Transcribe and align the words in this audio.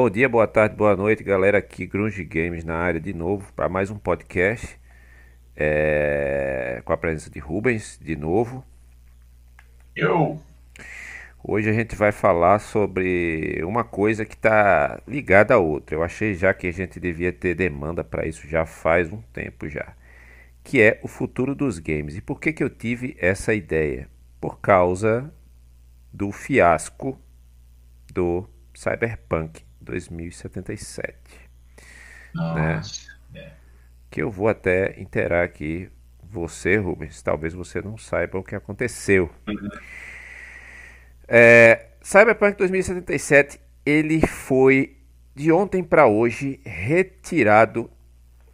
Bom 0.00 0.08
dia, 0.08 0.28
boa 0.28 0.46
tarde, 0.46 0.76
boa 0.76 0.96
noite, 0.96 1.24
galera. 1.24 1.58
Aqui 1.58 1.84
Grunge 1.84 2.22
Games 2.22 2.62
na 2.62 2.76
área 2.76 3.00
de 3.00 3.12
novo 3.12 3.52
para 3.52 3.68
mais 3.68 3.90
um 3.90 3.98
podcast 3.98 4.78
é... 5.56 6.80
com 6.84 6.92
a 6.92 6.96
presença 6.96 7.28
de 7.28 7.40
Rubens 7.40 7.98
de 8.00 8.14
novo. 8.14 8.64
Eu. 9.96 10.40
Hoje 11.42 11.68
a 11.68 11.72
gente 11.72 11.96
vai 11.96 12.12
falar 12.12 12.60
sobre 12.60 13.60
uma 13.64 13.82
coisa 13.82 14.24
que 14.24 14.36
está 14.36 15.02
ligada 15.04 15.54
a 15.54 15.58
outra. 15.58 15.96
Eu 15.96 16.04
achei 16.04 16.32
já 16.32 16.54
que 16.54 16.68
a 16.68 16.72
gente 16.72 17.00
devia 17.00 17.32
ter 17.32 17.56
demanda 17.56 18.04
para 18.04 18.24
isso 18.24 18.46
já 18.46 18.64
faz 18.64 19.12
um 19.12 19.20
tempo 19.32 19.68
já, 19.68 19.96
que 20.62 20.80
é 20.80 21.00
o 21.02 21.08
futuro 21.08 21.56
dos 21.56 21.80
games. 21.80 22.14
E 22.14 22.20
por 22.20 22.38
que 22.38 22.52
que 22.52 22.62
eu 22.62 22.70
tive 22.70 23.16
essa 23.18 23.52
ideia? 23.52 24.08
Por 24.40 24.60
causa 24.60 25.34
do 26.12 26.30
fiasco 26.30 27.20
do 28.14 28.48
Cyberpunk 28.72 29.66
2077. 29.88 31.16
Né? 32.34 32.80
É. 33.34 33.52
Que 34.10 34.22
eu 34.22 34.30
vou 34.30 34.48
até 34.48 35.00
interar 35.00 35.44
aqui 35.44 35.90
você, 36.22 36.76
Rubens. 36.76 37.22
Talvez 37.22 37.54
você 37.54 37.80
não 37.80 37.96
saiba 37.96 38.38
o 38.38 38.44
que 38.44 38.54
aconteceu. 38.54 39.30
Uhum. 39.46 39.68
É, 41.26 41.86
Cyberpunk 42.02 42.56
2077 42.56 43.60
ele 43.84 44.26
foi 44.26 44.96
de 45.34 45.52
ontem 45.52 45.82
para 45.82 46.06
hoje 46.06 46.60
retirado. 46.64 47.90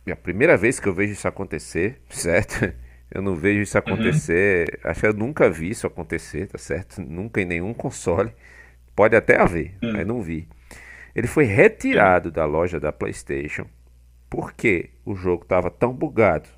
É 0.06 0.12
a 0.12 0.16
primeira 0.16 0.56
vez 0.56 0.78
que 0.78 0.88
eu 0.88 0.94
vejo 0.94 1.12
isso 1.12 1.26
acontecer, 1.26 2.00
certo? 2.10 2.72
Eu 3.10 3.22
não 3.22 3.34
vejo 3.34 3.60
isso 3.60 3.78
acontecer. 3.78 4.80
Uhum. 4.84 4.90
Acho 4.90 5.00
que 5.00 5.06
eu 5.06 5.14
nunca 5.14 5.50
vi 5.50 5.70
isso 5.70 5.86
acontecer, 5.86 6.48
tá 6.48 6.58
certo? 6.58 7.00
Nunca 7.00 7.40
em 7.40 7.44
nenhum 7.44 7.72
console. 7.72 8.32
Pode 8.94 9.16
até 9.16 9.40
haver, 9.40 9.76
uhum. 9.82 9.92
mas 9.92 10.06
não 10.06 10.22
vi. 10.22 10.48
Ele 11.14 11.26
foi 11.26 11.44
retirado 11.44 12.30
da 12.30 12.44
loja 12.44 12.80
da 12.80 12.92
PlayStation 12.92 13.66
porque 14.28 14.90
o 15.04 15.14
jogo 15.14 15.44
estava 15.44 15.70
tão 15.70 15.92
bugado, 15.92 16.48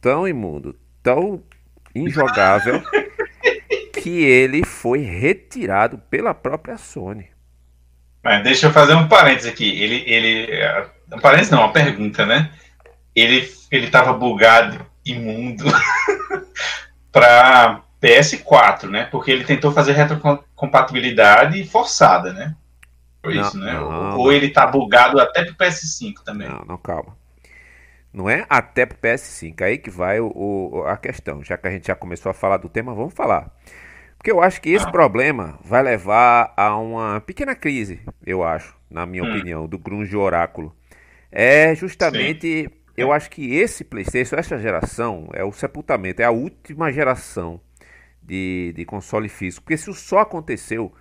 tão 0.00 0.28
imundo, 0.28 0.78
tão 1.02 1.42
injogável 1.94 2.82
que 4.02 4.22
ele 4.22 4.62
foi 4.62 4.98
retirado 4.98 5.96
pela 6.10 6.34
própria 6.34 6.76
Sony. 6.76 7.30
Mas 8.22 8.42
deixa 8.42 8.66
eu 8.66 8.72
fazer 8.72 8.94
um 8.94 9.08
parênteses 9.08 9.50
aqui. 9.50 9.70
Ele, 9.82 10.04
ele, 10.06 10.48
um 11.12 11.18
parênteses 11.18 11.50
não, 11.50 11.60
uma 11.60 11.72
pergunta, 11.72 12.26
né? 12.26 12.50
Ele, 13.14 13.50
ele 13.70 13.90
tava 13.90 14.12
bugado, 14.12 14.84
imundo, 15.04 15.64
para 17.12 17.82
PS4, 18.02 18.88
né? 18.90 19.04
Porque 19.10 19.30
ele 19.30 19.44
tentou 19.44 19.72
fazer 19.72 19.92
retrocompatibilidade 19.92 21.64
forçada, 21.64 22.32
né? 22.34 22.54
Foi 23.24 23.34
não, 23.34 23.42
isso, 23.42 23.58
né? 23.58 23.72
Não, 23.72 24.18
Ou 24.18 24.30
ele 24.30 24.50
tá 24.50 24.66
bugado 24.66 25.18
até 25.18 25.44
pro 25.44 25.54
PS5 25.54 26.16
também. 26.22 26.46
Não, 26.46 26.62
não, 26.66 26.76
calma. 26.76 27.16
Não 28.12 28.28
é 28.28 28.44
até 28.50 28.84
pro 28.84 28.98
PS5, 28.98 29.62
aí 29.62 29.78
que 29.78 29.88
vai 29.88 30.20
o, 30.20 30.30
o, 30.34 30.84
a 30.84 30.94
questão. 30.98 31.42
Já 31.42 31.56
que 31.56 31.66
a 31.66 31.70
gente 31.70 31.86
já 31.86 31.94
começou 31.94 32.28
a 32.28 32.34
falar 32.34 32.58
do 32.58 32.68
tema, 32.68 32.94
vamos 32.94 33.14
falar. 33.14 33.50
Porque 34.18 34.30
eu 34.30 34.42
acho 34.42 34.60
que 34.60 34.68
esse 34.68 34.86
ah. 34.86 34.90
problema 34.90 35.58
vai 35.64 35.82
levar 35.82 36.52
a 36.54 36.76
uma 36.76 37.18
pequena 37.22 37.54
crise, 37.54 38.02
eu 38.26 38.44
acho, 38.44 38.76
na 38.90 39.06
minha 39.06 39.24
hum. 39.24 39.34
opinião, 39.34 39.66
do 39.66 39.78
grunge 39.78 40.14
oráculo. 40.14 40.76
É 41.32 41.74
justamente, 41.74 42.64
Sim. 42.64 42.70
eu 42.94 43.10
acho 43.10 43.30
que 43.30 43.54
esse 43.54 43.84
PlayStation, 43.84 44.36
essa 44.36 44.58
geração, 44.58 45.30
é 45.32 45.42
o 45.42 45.50
sepultamento, 45.50 46.20
é 46.20 46.26
a 46.26 46.30
última 46.30 46.92
geração 46.92 47.58
de, 48.22 48.74
de 48.76 48.84
console 48.84 49.30
físico. 49.30 49.62
Porque 49.62 49.74
isso 49.74 49.94
só 49.94 50.18
aconteceu 50.18 50.92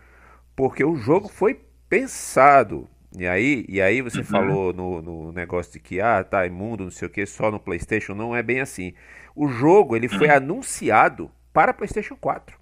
porque 0.55 0.85
o 0.85 0.95
jogo 0.95 1.27
foi 1.27 1.59
pensado. 1.94 2.89
E 3.16 3.27
aí, 3.27 3.63
e 3.69 3.80
aí 3.80 4.02
você 4.02 4.20
uhum. 4.20 4.23
falou 4.23 4.73
no, 4.73 5.02
no 5.02 5.31
negócio 5.31 5.71
de 5.73 5.80
que 5.80 6.02
ah, 6.02 6.23
tá 6.23 6.48
imundo, 6.48 6.86
não 6.86 6.92
sei 6.92 7.08
o 7.08 7.11
que, 7.11 7.23
só 7.27 7.52
no 7.52 7.59
PlayStation, 7.59 8.15
não 8.15 8.36
é 8.36 8.42
bem 8.42 8.59
assim. 8.59 8.93
O 9.36 9.48
jogo 9.48 9.95
ele 9.95 10.08
foi 10.08 10.27
uhum. 10.27 10.36
anunciado 10.36 11.31
para 11.54 11.73
PlayStation 11.73 12.15
4 12.15 12.58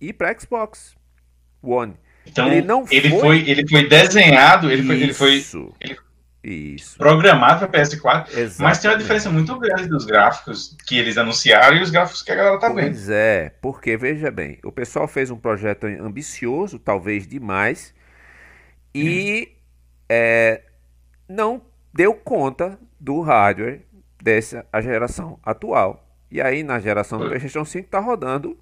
e 0.00 0.12
para 0.12 0.36
Xbox 0.36 0.96
One. 1.62 1.94
Então 2.26 2.48
ele 2.48 2.62
não 2.62 2.84
ele 2.90 3.10
foi... 3.10 3.20
foi 3.20 3.48
ele 3.48 3.68
foi 3.68 3.88
desenhado, 3.88 4.70
ele 4.70 4.82
foi, 4.82 5.00
ele 5.00 5.14
foi 5.14 5.44
ele 5.80 5.96
isso. 6.42 6.98
Programado 6.98 7.66
para 7.66 7.82
PS4, 7.82 8.28
Exatamente. 8.28 8.60
mas 8.60 8.78
tem 8.78 8.90
uma 8.90 8.98
diferença 8.98 9.30
muito 9.30 9.58
grande 9.58 9.88
dos 9.88 10.04
gráficos 10.04 10.76
que 10.86 10.98
eles 10.98 11.16
anunciaram 11.16 11.76
e 11.76 11.82
os 11.82 11.90
gráficos 11.90 12.22
que 12.22 12.32
a 12.32 12.34
galera 12.34 12.58
tá 12.58 12.68
vendo. 12.68 12.90
Pois 12.90 13.08
é, 13.08 13.52
porque 13.62 13.96
veja 13.96 14.30
bem, 14.30 14.58
o 14.62 14.70
pessoal 14.70 15.08
fez 15.08 15.30
um 15.30 15.38
projeto 15.38 15.86
ambicioso, 15.86 16.78
talvez 16.78 17.26
demais, 17.26 17.94
e 18.94 19.56
é, 20.08 20.62
não 21.28 21.62
deu 21.92 22.14
conta 22.14 22.78
do 22.98 23.20
hardware 23.20 23.82
dessa 24.22 24.66
a 24.72 24.80
geração 24.80 25.38
atual. 25.42 26.06
E 26.30 26.40
aí 26.40 26.62
na 26.62 26.78
geração 26.80 27.18
do 27.18 27.26
PlayStation 27.26 27.64
5 27.64 27.86
está 27.86 28.00
rodando, 28.00 28.58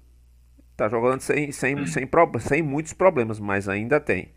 está 0.71 0.89
jogando 0.89 1.21
sem, 1.21 1.51
sem, 1.51 1.79
hum. 1.79 1.85
sem, 1.85 2.09
sem 2.39 2.61
muitos 2.61 2.93
problemas, 2.93 3.39
mas 3.39 3.69
ainda 3.69 3.99
tem. 3.99 4.31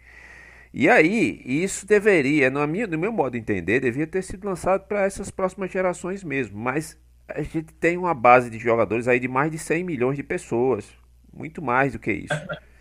E 0.78 0.90
aí, 0.90 1.40
isso 1.44 1.86
deveria, 1.86 2.50
no 2.50 2.66
meu, 2.66 2.86
no 2.86 2.98
meu 2.98 3.10
modo 3.10 3.32
de 3.32 3.38
entender, 3.38 3.80
devia 3.80 4.06
ter 4.06 4.20
sido 4.20 4.46
lançado 4.46 4.86
para 4.86 5.04
essas 5.04 5.30
próximas 5.30 5.70
gerações 5.70 6.22
mesmo. 6.22 6.58
Mas 6.58 6.98
a 7.26 7.40
gente 7.40 7.72
tem 7.72 7.96
uma 7.96 8.12
base 8.12 8.50
de 8.50 8.58
jogadores 8.58 9.08
aí 9.08 9.18
de 9.18 9.26
mais 9.26 9.50
de 9.50 9.58
100 9.58 9.84
milhões 9.84 10.16
de 10.16 10.22
pessoas. 10.22 10.86
Muito 11.32 11.62
mais 11.62 11.92
do 11.92 11.98
que 11.98 12.12
isso. 12.12 12.34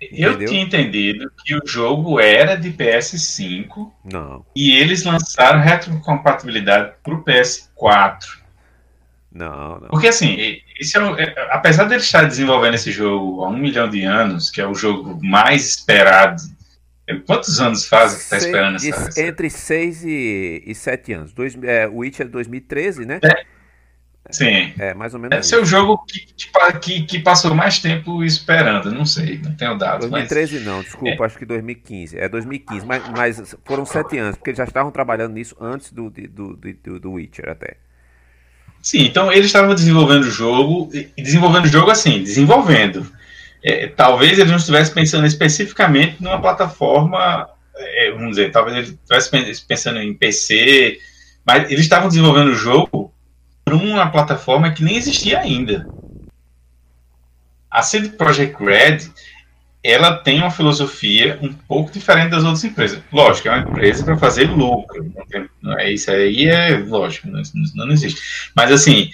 Eu 0.00 0.32
Entendeu? 0.32 0.48
tinha 0.48 0.62
entendido 0.62 1.32
que 1.44 1.54
o 1.54 1.62
jogo 1.66 2.20
era 2.20 2.54
de 2.54 2.70
PS5 2.70 3.90
não. 4.04 4.44
e 4.54 4.76
eles 4.76 5.04
lançaram 5.04 5.60
retrocompatibilidade 5.60 6.92
para 7.02 7.14
o 7.14 7.24
PS4. 7.24 8.46
Não, 9.32 9.80
não. 9.80 9.88
Porque 9.88 10.08
assim, 10.08 10.60
esse 10.80 10.98
é, 10.98 11.22
é, 11.22 11.48
apesar 11.50 11.84
de 11.84 11.94
eles 11.94 12.04
estar 12.04 12.24
desenvolvendo 12.24 12.74
esse 12.74 12.90
jogo 12.90 13.44
há 13.44 13.48
um 13.48 13.56
milhão 13.56 13.88
de 13.88 14.04
anos, 14.04 14.50
que 14.50 14.60
é 14.60 14.66
o 14.66 14.74
jogo 14.74 15.18
mais 15.22 15.66
esperado. 15.66 16.42
Quantos 17.24 17.60
anos 17.60 17.86
faz 17.86 18.14
que 18.14 18.22
está 18.22 18.36
esperando 18.38 18.76
essa, 18.76 19.20
Entre 19.20 19.48
6 19.48 20.04
e, 20.04 20.62
e 20.66 20.74
7 20.74 21.12
anos. 21.12 21.32
Dois, 21.32 21.56
é, 21.62 21.86
Witcher 21.86 22.28
2013, 22.28 23.06
né? 23.06 23.20
É. 23.22 23.55
Sim. 24.30 24.72
É, 24.78 24.92
mais 24.92 25.14
ou 25.14 25.20
menos. 25.20 25.30
Deve 25.30 25.46
ser 25.46 25.60
o 25.60 25.64
jogo 25.64 26.04
que, 26.04 26.26
que, 26.80 27.02
que, 27.02 27.18
passou 27.20 27.54
mais 27.54 27.78
tempo 27.78 28.24
esperando, 28.24 28.90
não 28.90 29.06
sei, 29.06 29.38
não 29.38 29.54
tenho 29.54 29.78
dados. 29.78 30.08
2013 30.08 30.54
mas... 30.54 30.64
não, 30.64 30.82
desculpa, 30.82 31.22
é. 31.22 31.26
acho 31.26 31.38
que 31.38 31.44
2015. 31.44 32.18
É 32.18 32.28
2015, 32.28 32.86
mas, 32.86 33.02
mas 33.10 33.56
foram 33.64 33.86
sete 33.86 34.18
anos, 34.18 34.36
porque 34.36 34.50
eles 34.50 34.58
já 34.58 34.64
estavam 34.64 34.90
trabalhando 34.90 35.34
nisso 35.34 35.56
antes 35.60 35.92
do, 35.92 36.10
do, 36.10 36.56
do, 36.56 37.00
do 37.00 37.12
Witcher 37.12 37.48
até. 37.48 37.76
Sim, 38.82 39.02
então 39.02 39.32
eles 39.32 39.46
estavam 39.46 39.74
desenvolvendo 39.74 40.24
o 40.24 40.30
jogo, 40.30 40.90
desenvolvendo 41.16 41.64
o 41.64 41.68
jogo 41.68 41.90
assim, 41.90 42.22
desenvolvendo. 42.22 43.06
É, 43.62 43.88
talvez 43.88 44.38
eles 44.38 44.50
não 44.50 44.58
estivessem 44.58 44.94
pensando 44.94 45.26
especificamente 45.26 46.22
numa 46.22 46.40
plataforma, 46.40 47.48
é, 47.76 48.10
vamos 48.12 48.30
dizer, 48.30 48.50
talvez 48.52 48.76
eles 48.76 48.90
estivessem 48.90 49.66
pensando 49.66 49.98
em 50.00 50.14
PC, 50.14 50.98
mas 51.44 51.70
eles 51.70 51.80
estavam 51.80 52.08
desenvolvendo 52.08 52.48
o 52.48 52.54
jogo 52.54 53.05
para 53.66 53.74
uma 53.74 54.08
plataforma 54.08 54.70
que 54.70 54.84
nem 54.84 54.96
existia 54.96 55.40
ainda. 55.40 55.88
A 57.68 57.82
CD 57.82 58.10
Projekt 58.10 58.62
Red 58.62 59.10
ela 59.82 60.16
tem 60.16 60.38
uma 60.38 60.50
filosofia 60.50 61.38
um 61.42 61.52
pouco 61.52 61.90
diferente 61.90 62.30
das 62.30 62.44
outras 62.44 62.62
empresas. 62.62 63.00
Lógico, 63.12 63.48
é 63.48 63.52
uma 63.52 63.68
empresa 63.68 64.04
para 64.04 64.16
fazer 64.16 64.44
lucro. 64.44 65.12
Não 65.60 65.78
é 65.78 65.92
isso 65.92 66.10
aí 66.10 66.46
é 66.46 66.76
lógico, 66.76 67.28
não, 67.28 67.42
não, 67.74 67.90
existe. 67.90 68.20
Mas 68.54 68.70
assim, 68.70 69.10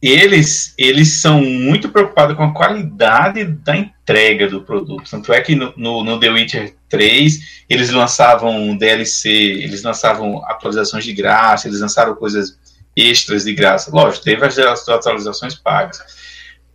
eles 0.00 0.74
eles 0.76 1.20
são 1.20 1.40
muito 1.40 1.88
preocupados 1.88 2.36
com 2.36 2.42
a 2.42 2.52
qualidade 2.52 3.44
da 3.44 3.76
entrega 3.76 4.48
do 4.48 4.62
produto. 4.62 5.08
Tanto 5.08 5.32
é 5.32 5.40
que 5.40 5.54
no, 5.54 5.72
no, 5.76 6.02
no 6.02 6.18
The 6.18 6.30
Witcher 6.30 6.74
3 6.88 7.64
eles 7.68 7.90
lançavam 7.90 8.76
DLC, 8.76 9.28
eles 9.28 9.82
lançavam 9.84 10.44
atualizações 10.46 11.04
de 11.04 11.12
graça, 11.12 11.68
eles 11.68 11.80
lançaram 11.80 12.16
coisas 12.16 12.58
extras 12.96 13.44
de 13.44 13.54
graça. 13.54 13.90
Lógico, 13.92 14.24
teve 14.24 14.44
as 14.44 14.58
atualizações 14.88 15.54
pagas. 15.54 16.00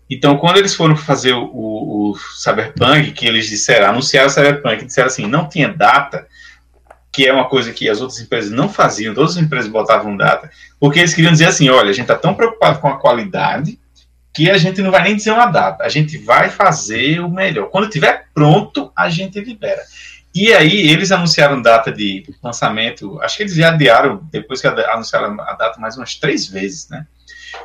Então, 0.09 0.37
quando 0.37 0.57
eles 0.57 0.73
foram 0.73 0.95
fazer 0.95 1.33
o, 1.33 1.51
o, 1.53 2.17
Cyberpunk, 2.37 3.11
que 3.11 3.25
eles 3.25 3.47
disseram, 3.49 3.89
anunciaram 3.89 4.27
o 4.27 4.31
Cyberpunk, 4.31 4.85
disseram 4.85 5.07
assim, 5.07 5.27
não 5.27 5.49
tinha 5.49 5.67
data, 5.67 6.25
que 7.11 7.27
é 7.27 7.33
uma 7.33 7.49
coisa 7.49 7.73
que 7.73 7.89
as 7.89 7.99
outras 7.99 8.19
empresas 8.21 8.51
não 8.51 8.69
faziam, 8.69 9.13
todas 9.13 9.35
as 9.35 9.43
empresas 9.43 9.69
botavam 9.69 10.15
data, 10.15 10.49
porque 10.79 10.99
eles 10.99 11.13
queriam 11.13 11.31
dizer 11.31 11.47
assim, 11.47 11.67
olha, 11.69 11.89
a 11.89 11.93
gente 11.93 12.03
está 12.03 12.15
tão 12.15 12.33
preocupado 12.33 12.79
com 12.79 12.87
a 12.87 12.97
qualidade 12.97 13.77
que 14.37 14.51
a 14.51 14.57
gente 14.59 14.83
não 14.83 14.91
vai 14.91 15.01
nem 15.01 15.15
dizer 15.15 15.31
uma 15.31 15.47
data, 15.47 15.83
a 15.83 15.89
gente 15.89 16.15
vai 16.19 16.51
fazer 16.51 17.19
o 17.21 17.27
melhor. 17.27 17.71
Quando 17.71 17.89
tiver 17.89 18.27
pronto, 18.35 18.91
a 18.95 19.09
gente 19.09 19.39
libera. 19.39 19.81
E 20.33 20.53
aí 20.53 20.91
eles 20.91 21.11
anunciaram 21.11 21.59
data 21.59 21.91
de 21.91 22.23
lançamento, 22.43 23.19
acho 23.23 23.35
que 23.35 23.43
eles 23.43 23.55
já 23.55 23.69
adiaram, 23.69 24.21
depois 24.31 24.61
que 24.61 24.67
anunciaram 24.67 25.41
a 25.41 25.53
data 25.53 25.79
mais 25.79 25.97
umas 25.97 26.13
três 26.13 26.45
vezes, 26.45 26.87
né? 26.87 27.07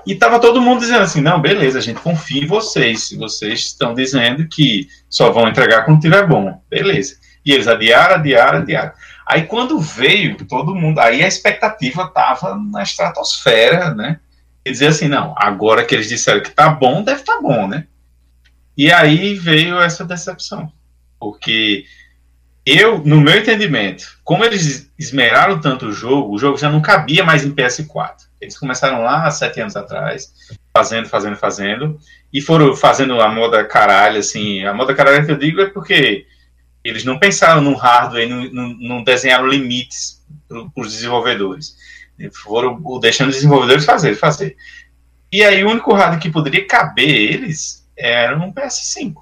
E 0.06 0.14
tava 0.14 0.40
todo 0.40 0.62
mundo 0.62 0.80
dizendo 0.80 1.02
assim, 1.02 1.20
não, 1.20 1.42
beleza, 1.42 1.76
a 1.76 1.82
gente 1.82 2.00
confia 2.00 2.42
em 2.42 2.46
vocês, 2.46 3.08
se 3.08 3.18
vocês 3.18 3.66
estão 3.66 3.92
dizendo 3.92 4.48
que 4.48 4.88
só 5.10 5.30
vão 5.30 5.48
entregar 5.48 5.84
quando 5.84 6.00
tiver 6.00 6.26
bom, 6.26 6.58
beleza. 6.70 7.16
E 7.44 7.52
eles 7.52 7.68
adiaram, 7.68 8.14
adiaram, 8.14 8.60
adiaram. 8.60 8.92
Aí 9.26 9.42
quando 9.42 9.78
veio, 9.78 10.38
todo 10.46 10.74
mundo, 10.74 11.00
aí 11.00 11.22
a 11.22 11.28
expectativa 11.28 12.08
tava 12.08 12.56
na 12.56 12.82
estratosfera, 12.82 13.94
né? 13.94 14.18
E 14.64 14.70
dizer 14.70 14.88
assim, 14.88 15.08
não, 15.08 15.34
agora 15.36 15.84
que 15.84 15.94
eles 15.94 16.08
disseram 16.08 16.42
que 16.42 16.50
tá 16.50 16.70
bom, 16.70 17.02
deve 17.02 17.22
tá 17.22 17.40
bom, 17.40 17.66
né? 17.66 17.86
E 18.76 18.92
aí 18.92 19.34
veio 19.34 19.80
essa 19.80 20.04
decepção. 20.04 20.72
Porque 21.18 21.84
eu, 22.64 22.98
no 23.04 23.20
meu 23.20 23.38
entendimento, 23.38 24.18
como 24.22 24.44
eles 24.44 24.90
esmeraram 24.98 25.60
tanto 25.60 25.86
o 25.86 25.92
jogo, 25.92 26.32
o 26.32 26.38
jogo 26.38 26.56
já 26.56 26.70
não 26.70 26.80
cabia 26.80 27.24
mais 27.24 27.44
em 27.44 27.52
PS4. 27.52 28.14
Eles 28.40 28.58
começaram 28.58 29.02
lá 29.02 29.26
há 29.26 29.30
sete 29.30 29.60
anos 29.60 29.76
atrás, 29.76 30.32
fazendo, 30.76 31.08
fazendo, 31.08 31.36
fazendo, 31.36 31.98
e 32.32 32.40
foram 32.40 32.74
fazendo 32.74 33.20
a 33.20 33.28
moda 33.28 33.64
caralho, 33.64 34.18
assim. 34.18 34.64
A 34.64 34.72
moda 34.72 34.94
caralho 34.94 35.24
que 35.26 35.32
eu 35.32 35.38
digo 35.38 35.60
é 35.60 35.66
porque 35.66 36.26
eles 36.84 37.04
não 37.04 37.18
pensaram 37.18 37.60
no 37.60 37.74
hardware, 37.74 38.28
não, 38.28 38.44
não, 38.50 38.68
não 38.74 39.04
desenharam 39.04 39.46
limites 39.46 40.22
para 40.48 40.82
os 40.82 40.92
desenvolvedores. 40.92 41.76
Foram 42.42 42.80
deixando 43.00 43.30
os 43.30 43.36
desenvolvedores 43.36 43.84
fazer, 43.84 44.14
fazer. 44.14 44.56
E 45.30 45.42
aí 45.42 45.64
o 45.64 45.70
único 45.70 45.94
hardware 45.94 46.20
que 46.20 46.30
poderia 46.30 46.66
caber 46.66 47.08
eles 47.08 47.88
era 47.96 48.36
um 48.36 48.52
PS5. 48.52 49.14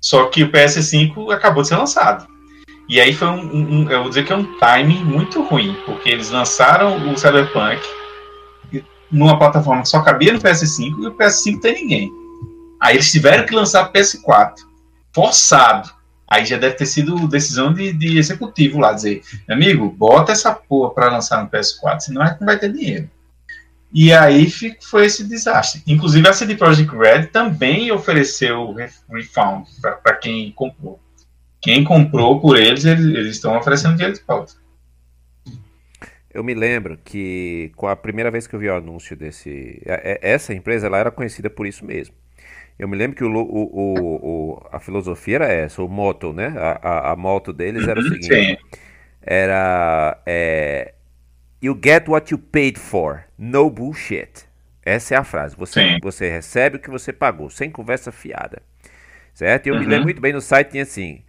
Só 0.00 0.26
que 0.26 0.42
o 0.42 0.50
PS5 0.50 1.32
acabou 1.32 1.62
de 1.62 1.68
ser 1.68 1.76
lançado. 1.76 2.26
E 2.88 3.00
aí 3.00 3.12
foi 3.12 3.28
um, 3.28 3.56
um, 3.56 3.90
eu 3.90 4.00
vou 4.00 4.08
dizer 4.08 4.24
que 4.24 4.32
é 4.32 4.36
um 4.36 4.58
timing 4.58 5.04
muito 5.04 5.42
ruim, 5.42 5.76
porque 5.86 6.08
eles 6.08 6.30
lançaram 6.30 7.12
o 7.12 7.16
Cyberpunk 7.16 7.80
numa 9.10 9.38
plataforma 9.38 9.82
que 9.82 9.88
só 9.88 10.00
cabia 10.02 10.32
no 10.32 10.40
PS5 10.40 10.98
e 10.98 11.06
o 11.06 11.14
PS5 11.14 11.60
tem 11.60 11.74
ninguém. 11.74 12.12
Aí 12.80 12.96
eles 12.96 13.10
tiveram 13.10 13.44
que 13.44 13.54
lançar 13.54 13.88
o 13.88 13.92
PS4, 13.92 14.54
forçado. 15.14 15.90
Aí 16.30 16.44
já 16.44 16.56
deve 16.56 16.76
ter 16.76 16.86
sido 16.86 17.26
decisão 17.26 17.74
de, 17.74 17.92
de 17.92 18.16
executivo 18.16 18.78
lá, 18.78 18.92
dizer, 18.92 19.20
amigo, 19.48 19.90
bota 19.90 20.30
essa 20.30 20.54
porra 20.54 20.94
para 20.94 21.10
lançar 21.10 21.42
no 21.42 21.50
PS4, 21.50 21.98
senão 21.98 22.24
não 22.38 22.46
vai 22.46 22.56
ter 22.56 22.72
dinheiro. 22.72 23.10
E 23.92 24.12
aí 24.12 24.48
foi 24.80 25.06
esse 25.06 25.24
desastre. 25.24 25.82
Inclusive 25.86 26.28
a 26.28 26.32
CD 26.32 26.54
Projekt 26.54 26.94
Red 26.96 27.26
também 27.26 27.90
ofereceu 27.90 28.72
refund 28.72 29.66
para 29.80 30.14
quem 30.14 30.52
comprou. 30.52 31.00
Quem 31.60 31.82
comprou 31.82 32.40
por 32.40 32.56
eles, 32.56 32.84
eles, 32.84 33.34
estão 33.34 33.58
oferecendo 33.58 33.96
dinheiro 33.96 34.16
de 34.16 34.22
volta. 34.24 34.54
Eu 36.32 36.44
me 36.44 36.54
lembro 36.54 36.96
que 37.04 37.72
com 37.74 37.88
a 37.88 37.96
primeira 37.96 38.30
vez 38.30 38.46
que 38.46 38.54
eu 38.54 38.60
vi 38.60 38.68
o 38.68 38.76
anúncio 38.76 39.16
desse. 39.16 39.82
Essa 39.84 40.54
empresa 40.54 40.86
ela 40.86 40.98
era 40.98 41.10
conhecida 41.10 41.50
por 41.50 41.66
isso 41.66 41.84
mesmo. 41.84 42.14
Eu 42.80 42.88
me 42.88 42.96
lembro 42.96 43.14
que 43.14 43.22
o, 43.22 43.30
o, 43.30 44.52
o, 44.54 44.68
a 44.72 44.80
filosofia 44.80 45.34
era 45.34 45.52
essa, 45.52 45.82
o 45.82 45.88
moto, 45.88 46.32
né? 46.32 46.54
A, 46.56 47.10
a, 47.10 47.12
a 47.12 47.16
moto 47.16 47.52
deles 47.52 47.86
era 47.86 48.00
o 48.00 48.02
uhum, 48.02 48.08
seguinte: 48.08 48.34
Sim. 48.34 48.56
era. 49.20 50.18
É, 50.24 50.94
you 51.60 51.78
get 51.84 52.08
what 52.08 52.32
you 52.32 52.38
paid 52.38 52.78
for, 52.78 53.22
no 53.36 53.68
bullshit. 53.68 54.46
Essa 54.82 55.14
é 55.14 55.18
a 55.18 55.24
frase. 55.24 55.54
Você, 55.56 55.98
você 56.02 56.30
recebe 56.30 56.76
o 56.76 56.80
que 56.80 56.88
você 56.88 57.12
pagou, 57.12 57.50
sem 57.50 57.70
conversa 57.70 58.10
fiada. 58.10 58.62
Certo? 59.34 59.66
Eu 59.66 59.74
uhum. 59.74 59.80
me 59.80 59.86
lembro 59.86 60.04
muito 60.04 60.22
bem 60.22 60.32
no 60.32 60.40
site 60.40 60.70
tinha 60.70 60.84
assim: 60.84 61.22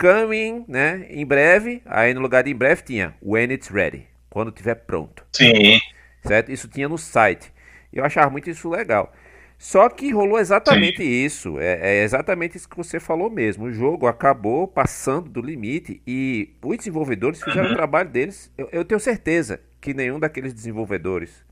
coming, 0.00 0.64
né? 0.66 1.06
Em 1.10 1.26
breve. 1.26 1.82
Aí 1.84 2.14
no 2.14 2.22
lugar 2.22 2.44
de 2.44 2.50
em 2.50 2.56
breve 2.56 2.80
tinha 2.80 3.14
when 3.22 3.52
it's 3.52 3.68
ready 3.68 4.06
quando 4.30 4.50
tiver 4.50 4.76
pronto. 4.76 5.22
Sim. 5.34 5.78
Certo? 6.26 6.50
Isso 6.50 6.66
tinha 6.66 6.88
no 6.88 6.96
site. 6.96 7.52
Eu 7.92 8.06
achava 8.06 8.30
muito 8.30 8.48
isso 8.48 8.70
legal. 8.70 9.12
Só 9.58 9.88
que 9.88 10.12
rolou 10.12 10.38
exatamente 10.38 10.98
Sim. 10.98 11.08
isso. 11.08 11.58
É, 11.58 11.96
é, 11.98 12.02
exatamente 12.04 12.56
isso 12.56 12.68
que 12.68 12.76
você 12.76 13.00
falou 13.00 13.28
mesmo. 13.28 13.64
O 13.64 13.72
jogo 13.72 14.06
acabou 14.06 14.68
passando 14.68 15.28
do 15.28 15.40
limite 15.40 16.00
e 16.06 16.54
os 16.62 16.76
desenvolvedores 16.76 17.42
fizeram 17.42 17.66
uhum. 17.66 17.72
o 17.72 17.76
trabalho 17.76 18.08
deles. 18.08 18.52
Eu, 18.56 18.68
eu, 18.70 18.84
tenho 18.84 19.00
certeza 19.00 19.60
que 19.80 19.92
nenhum 19.92 20.20
daqueles 20.20 20.54
desenvolvedores 20.54 21.44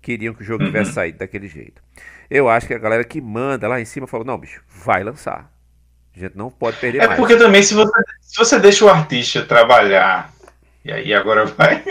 queriam 0.00 0.34
que 0.34 0.42
o 0.42 0.44
jogo 0.44 0.64
uhum. 0.64 0.70
tivesse 0.70 0.94
saído 0.94 1.18
daquele 1.18 1.46
jeito. 1.46 1.80
Eu 2.28 2.48
acho 2.48 2.66
que 2.66 2.74
a 2.74 2.78
galera 2.78 3.04
que 3.04 3.20
manda 3.20 3.68
lá 3.68 3.80
em 3.80 3.84
cima 3.84 4.08
falou: 4.08 4.26
não, 4.26 4.36
bicho, 4.36 4.60
vai 4.68 5.04
lançar. 5.04 5.48
A 6.14 6.18
gente 6.18 6.36
não 6.36 6.50
pode 6.50 6.76
perder 6.78 7.02
é 7.02 7.06
mais. 7.06 7.12
É 7.12 7.16
porque 7.16 7.36
também, 7.36 7.62
se 7.62 7.72
você, 7.72 7.92
se 8.20 8.36
você 8.36 8.58
deixa 8.58 8.84
o 8.84 8.88
artista 8.88 9.44
trabalhar 9.44 10.32
e 10.84 10.90
aí 10.90 11.14
agora 11.14 11.44
vai, 11.46 11.82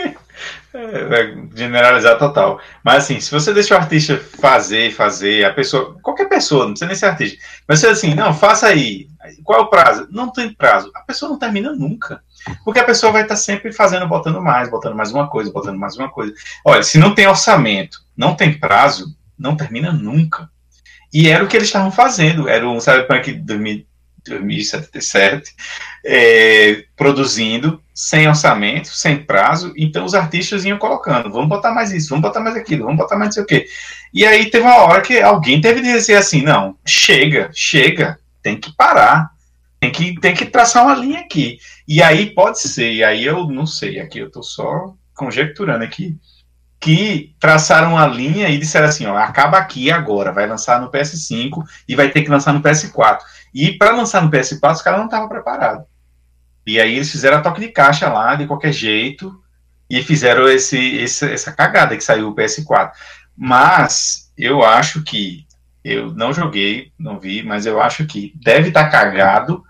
vai 0.72 1.48
generalizar 1.54 2.18
total. 2.18 2.60
Mas 2.82 3.04
assim, 3.04 3.20
se 3.20 3.30
você 3.30 3.52
deixa 3.52 3.74
o 3.74 3.78
artista 3.78 4.18
fazer, 4.40 4.92
fazer, 4.92 5.44
a 5.44 5.52
pessoa, 5.52 5.96
qualquer 6.02 6.28
pessoa, 6.28 6.64
não 6.64 6.70
precisa 6.70 6.86
nem 6.86 6.96
ser 6.96 7.06
artista, 7.06 7.38
mas 7.68 7.80
você 7.80 7.88
assim, 7.88 8.14
não, 8.14 8.34
faça 8.34 8.66
aí. 8.66 9.08
Qual 9.44 9.60
é 9.60 9.62
o 9.62 9.68
prazo? 9.68 10.08
Não 10.10 10.32
tem 10.32 10.52
prazo. 10.52 10.90
A 10.94 11.00
pessoa 11.00 11.30
não 11.30 11.38
termina 11.38 11.72
nunca. 11.72 12.22
Porque 12.64 12.80
a 12.80 12.84
pessoa 12.84 13.12
vai 13.12 13.22
estar 13.22 13.36
sempre 13.36 13.72
fazendo, 13.72 14.08
botando 14.08 14.40
mais, 14.40 14.68
botando 14.68 14.96
mais 14.96 15.12
uma 15.12 15.28
coisa, 15.28 15.52
botando 15.52 15.78
mais 15.78 15.96
uma 15.96 16.10
coisa. 16.10 16.34
Olha, 16.64 16.82
se 16.82 16.98
não 16.98 17.14
tem 17.14 17.28
orçamento, 17.28 17.98
não 18.16 18.34
tem 18.34 18.58
prazo, 18.58 19.16
não 19.38 19.56
termina 19.56 19.92
nunca. 19.92 20.50
E 21.12 21.28
era 21.28 21.44
o 21.44 21.46
que 21.46 21.56
eles 21.56 21.68
estavam 21.68 21.92
fazendo. 21.92 22.48
Era 22.48 22.68
um 22.68 22.80
Cyberpunk 22.80 23.32
2077, 24.24 25.54
é, 26.04 26.84
produzindo, 26.96 27.80
sem 27.94 28.26
orçamento, 28.26 28.88
sem 28.88 29.22
prazo, 29.22 29.72
então 29.76 30.04
os 30.04 30.14
artistas 30.14 30.64
iam 30.64 30.78
colocando, 30.78 31.30
vamos 31.30 31.48
botar 31.48 31.72
mais 31.72 31.92
isso, 31.92 32.08
vamos 32.08 32.22
botar 32.22 32.40
mais 32.40 32.56
aquilo, 32.56 32.84
vamos 32.84 32.98
botar 32.98 33.16
mais 33.16 33.28
não 33.28 33.32
sei 33.32 33.42
o 33.42 33.46
quê. 33.46 33.66
E 34.12 34.24
aí 34.24 34.50
teve 34.50 34.64
uma 34.64 34.76
hora 34.76 35.02
que 35.02 35.20
alguém 35.20 35.60
teve 35.60 35.80
de 35.80 35.92
dizer 35.92 36.16
assim, 36.16 36.42
não, 36.42 36.76
chega, 36.86 37.50
chega, 37.52 38.18
tem 38.42 38.58
que 38.58 38.74
parar, 38.74 39.30
tem 39.78 39.90
que, 39.90 40.14
tem 40.20 40.34
que 40.34 40.46
traçar 40.46 40.84
uma 40.84 40.94
linha 40.94 41.20
aqui. 41.20 41.58
E 41.86 42.02
aí 42.02 42.34
pode 42.34 42.60
ser, 42.60 42.92
e 42.92 43.04
aí 43.04 43.24
eu 43.24 43.46
não 43.48 43.66
sei, 43.66 44.00
aqui 44.00 44.18
eu 44.20 44.30
tô 44.30 44.42
só 44.42 44.94
conjecturando 45.14 45.84
aqui, 45.84 46.16
que 46.80 47.34
traçaram 47.38 47.92
uma 47.92 48.06
linha 48.06 48.48
e 48.48 48.58
disseram 48.58 48.88
assim, 48.88 49.06
ó, 49.06 49.16
acaba 49.16 49.56
aqui 49.58 49.90
agora, 49.90 50.32
vai 50.32 50.46
lançar 50.48 50.80
no 50.80 50.90
PS5 50.90 51.62
e 51.86 51.94
vai 51.94 52.10
ter 52.10 52.22
que 52.22 52.30
lançar 52.30 52.52
no 52.52 52.60
PS4. 52.60 53.18
E 53.54 53.76
para 53.78 53.94
lançar 53.94 54.22
no 54.22 54.30
PS4, 54.30 54.72
os 54.72 54.82
caras 54.82 54.98
não 54.98 55.06
estavam 55.06 55.28
preparados. 55.28 55.84
E 56.66 56.80
aí 56.80 56.94
eles 56.94 57.10
fizeram 57.10 57.38
a 57.38 57.40
toque 57.40 57.60
de 57.60 57.68
caixa 57.68 58.08
lá, 58.08 58.34
de 58.34 58.46
qualquer 58.46 58.72
jeito, 58.72 59.40
e 59.90 60.02
fizeram 60.02 60.48
esse, 60.48 60.78
esse, 60.96 61.30
essa 61.30 61.52
cagada 61.52 61.96
que 61.96 62.04
saiu 62.04 62.28
o 62.28 62.34
PS4. 62.34 62.92
Mas 63.36 64.32
eu 64.38 64.62
acho 64.62 65.02
que, 65.02 65.44
eu 65.84 66.12
não 66.14 66.32
joguei, 66.32 66.92
não 66.98 67.18
vi, 67.18 67.42
mas 67.42 67.66
eu 67.66 67.80
acho 67.80 68.06
que 68.06 68.32
deve 68.36 68.68
estar 68.68 68.84
tá 68.84 68.90
cagado 68.90 69.62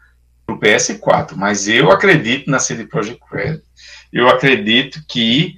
pro 0.46 0.58
PS4. 0.58 1.32
Mas 1.34 1.66
eu 1.66 1.90
acredito 1.90 2.50
na 2.50 2.58
CD 2.58 2.84
Projekt 2.84 3.22
Red. 3.30 3.62
Eu 4.12 4.28
acredito 4.28 5.02
que, 5.08 5.56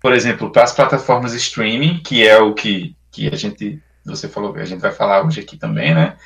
por 0.00 0.12
exemplo, 0.12 0.50
para 0.50 0.62
as 0.62 0.72
plataformas 0.72 1.34
streaming, 1.34 1.98
que 1.98 2.26
é 2.26 2.38
o 2.38 2.54
que, 2.54 2.96
que 3.10 3.28
a 3.28 3.36
gente, 3.36 3.82
você 4.04 4.28
falou, 4.28 4.54
a 4.54 4.64
gente 4.64 4.80
vai 4.80 4.92
falar 4.92 5.26
hoje 5.26 5.40
aqui 5.40 5.56
também, 5.56 5.94
né? 5.94 6.16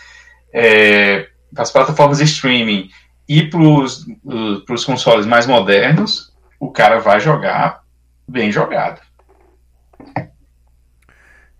É, 0.52 1.28
para 1.52 1.62
as 1.62 1.70
plataformas 1.70 2.20
streaming 2.20 2.90
e 3.30 3.48
para 3.48 4.74
os 4.74 4.84
consoles 4.84 5.24
mais 5.24 5.46
modernos, 5.46 6.36
o 6.58 6.68
cara 6.68 6.98
vai 6.98 7.20
jogar 7.20 7.84
bem 8.26 8.50
jogado. 8.50 9.00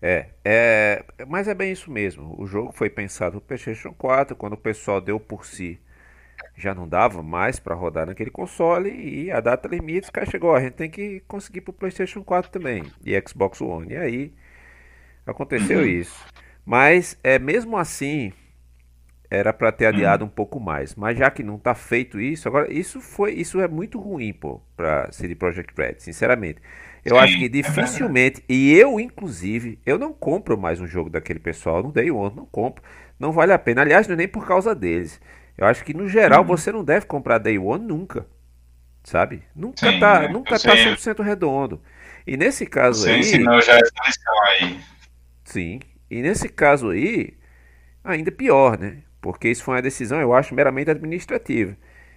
É, 0.03 0.31
é, 0.45 1.05
mas 1.29 1.47
é 1.47 1.55
bem 1.55 1.71
isso 1.71 1.89
mesmo. 1.89 2.35
O 2.37 2.45
jogo 2.45 2.73
foi 2.73 2.91
pensado 2.91 3.37
no 3.37 3.41
PlayStation 3.41 3.93
4, 3.93 4.35
quando 4.35 4.55
o 4.55 4.59
pessoal 4.59 5.01
deu 5.01 5.21
por 5.21 5.47
si, 5.47 5.79
já 6.57 6.75
não 6.75 6.89
dava 6.89 7.23
mais 7.23 7.61
para 7.61 7.77
rodar 7.77 8.05
naquele 8.05 8.33
console 8.33 8.91
e 8.91 9.31
a 9.31 9.39
data 9.39 9.69
limite, 9.69 10.07
os 10.07 10.11
caras 10.11 10.29
chegou, 10.29 10.53
a 10.53 10.61
gente 10.61 10.73
tem 10.73 10.91
que 10.91 11.21
conseguir 11.29 11.61
para 11.61 11.71
o 11.71 11.75
PlayStation 11.75 12.25
4 12.25 12.51
também 12.51 12.83
e 13.07 13.23
Xbox 13.29 13.61
One. 13.61 13.93
E 13.93 13.97
aí 13.97 14.35
aconteceu 15.25 15.79
uhum. 15.79 15.87
isso. 15.87 16.27
Mas 16.67 17.17
é 17.23 17.39
mesmo 17.39 17.77
assim, 17.77 18.33
era 19.31 19.53
para 19.53 19.71
ter 19.71 19.87
adiado 19.87 20.25
hum. 20.25 20.27
um 20.27 20.31
pouco 20.31 20.59
mais. 20.59 20.95
Mas 20.97 21.17
já 21.17 21.31
que 21.31 21.43
não 21.43 21.55
está 21.55 21.75
feito 21.75 22.21
isso, 22.21 22.49
agora 22.49 22.71
isso 22.73 23.01
foi 23.01 23.33
isso 23.33 23.61
é 23.61 23.69
muito 23.69 23.99
ruim, 24.01 24.33
pô, 24.33 24.61
para 24.77 25.11
CD 25.13 25.35
Projekt 25.35 25.73
Red, 25.77 25.97
sinceramente. 25.99 26.61
Eu 27.05 27.17
Sim, 27.17 27.23
acho 27.23 27.39
que 27.39 27.45
é 27.45 27.49
dificilmente, 27.49 28.41
é 28.41 28.53
e 28.53 28.77
eu 28.77 28.99
inclusive, 28.99 29.79
eu 29.87 29.99
não 29.99 30.13
compro 30.13 30.59
mais 30.59 30.81
um 30.81 30.87
jogo 30.87 31.09
daquele 31.09 31.39
pessoal, 31.39 31.83
não 31.83 31.91
dei 31.91 32.11
um, 32.11 32.29
não 32.31 32.45
compro. 32.45 32.83
Não 33.19 33.33
vale 33.33 33.53
a 33.53 33.59
pena. 33.59 33.83
Aliás, 33.83 34.07
não 34.07 34.15
é 34.15 34.17
nem 34.17 34.29
por 34.29 34.47
causa 34.47 34.75
deles. 34.75 35.21
Eu 35.57 35.67
acho 35.67 35.85
que 35.85 35.95
no 35.95 36.09
geral 36.09 36.43
hum. 36.43 36.47
você 36.47 36.73
não 36.73 36.83
deve 36.83 37.07
comprar 37.07 37.39
Day 37.39 37.59
One 37.59 37.87
nunca. 37.87 38.27
Sabe? 39.05 39.43
Nunca 39.55 39.91
Sim, 39.91 40.01
tá, 40.01 40.29
nunca 40.29 40.59
tá 40.59 40.75
100% 40.75 41.23
redondo. 41.23 41.83
E 42.27 42.37
nesse 42.37 42.67
caso 42.67 43.05
Sim, 43.05 43.13
aí, 43.13 43.25
senão 43.25 43.61
já 43.61 43.75
é 43.75 43.81
aí. 44.49 44.81
Sim. 45.45 45.81
E 46.11 46.21
nesse 46.23 46.49
caso 46.49 46.91
aí, 46.91 47.35
ainda 48.05 48.31
pior, 48.31 48.79
né? 48.79 49.03
Porque 49.21 49.49
isso 49.49 49.65
foi 49.65 49.75
uma 49.75 49.83
decisão, 49.83 50.21
eu 50.21 50.35
acho, 50.35 50.55
meramente 50.55 50.91
administrativa. 50.91 51.77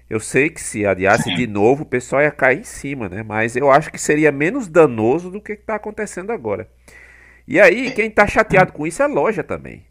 Eu 0.09 0.19
sei 0.19 0.49
que 0.49 0.61
se 0.61 0.85
adiasse 0.85 1.23
Sim. 1.23 1.35
de 1.35 1.47
novo, 1.47 1.83
o 1.83 1.87
pessoal 1.87 2.21
ia 2.21 2.31
cair 2.31 2.59
em 2.59 2.63
cima, 2.63 3.09
né? 3.09 3.23
Mas 3.23 3.55
eu 3.55 3.71
acho 3.71 3.91
que 3.91 3.99
seria 3.99 4.31
menos 4.31 4.67
danoso 4.67 5.31
do 5.31 5.41
que 5.41 5.53
está 5.53 5.75
acontecendo 5.75 6.31
agora. 6.31 6.67
E 7.47 7.59
aí, 7.59 7.91
quem 7.91 8.07
está 8.07 8.27
chateado 8.27 8.71
com 8.73 8.85
isso 8.85 9.01
é 9.01 9.05
a 9.05 9.07
loja 9.09 9.43
também. 9.43 9.85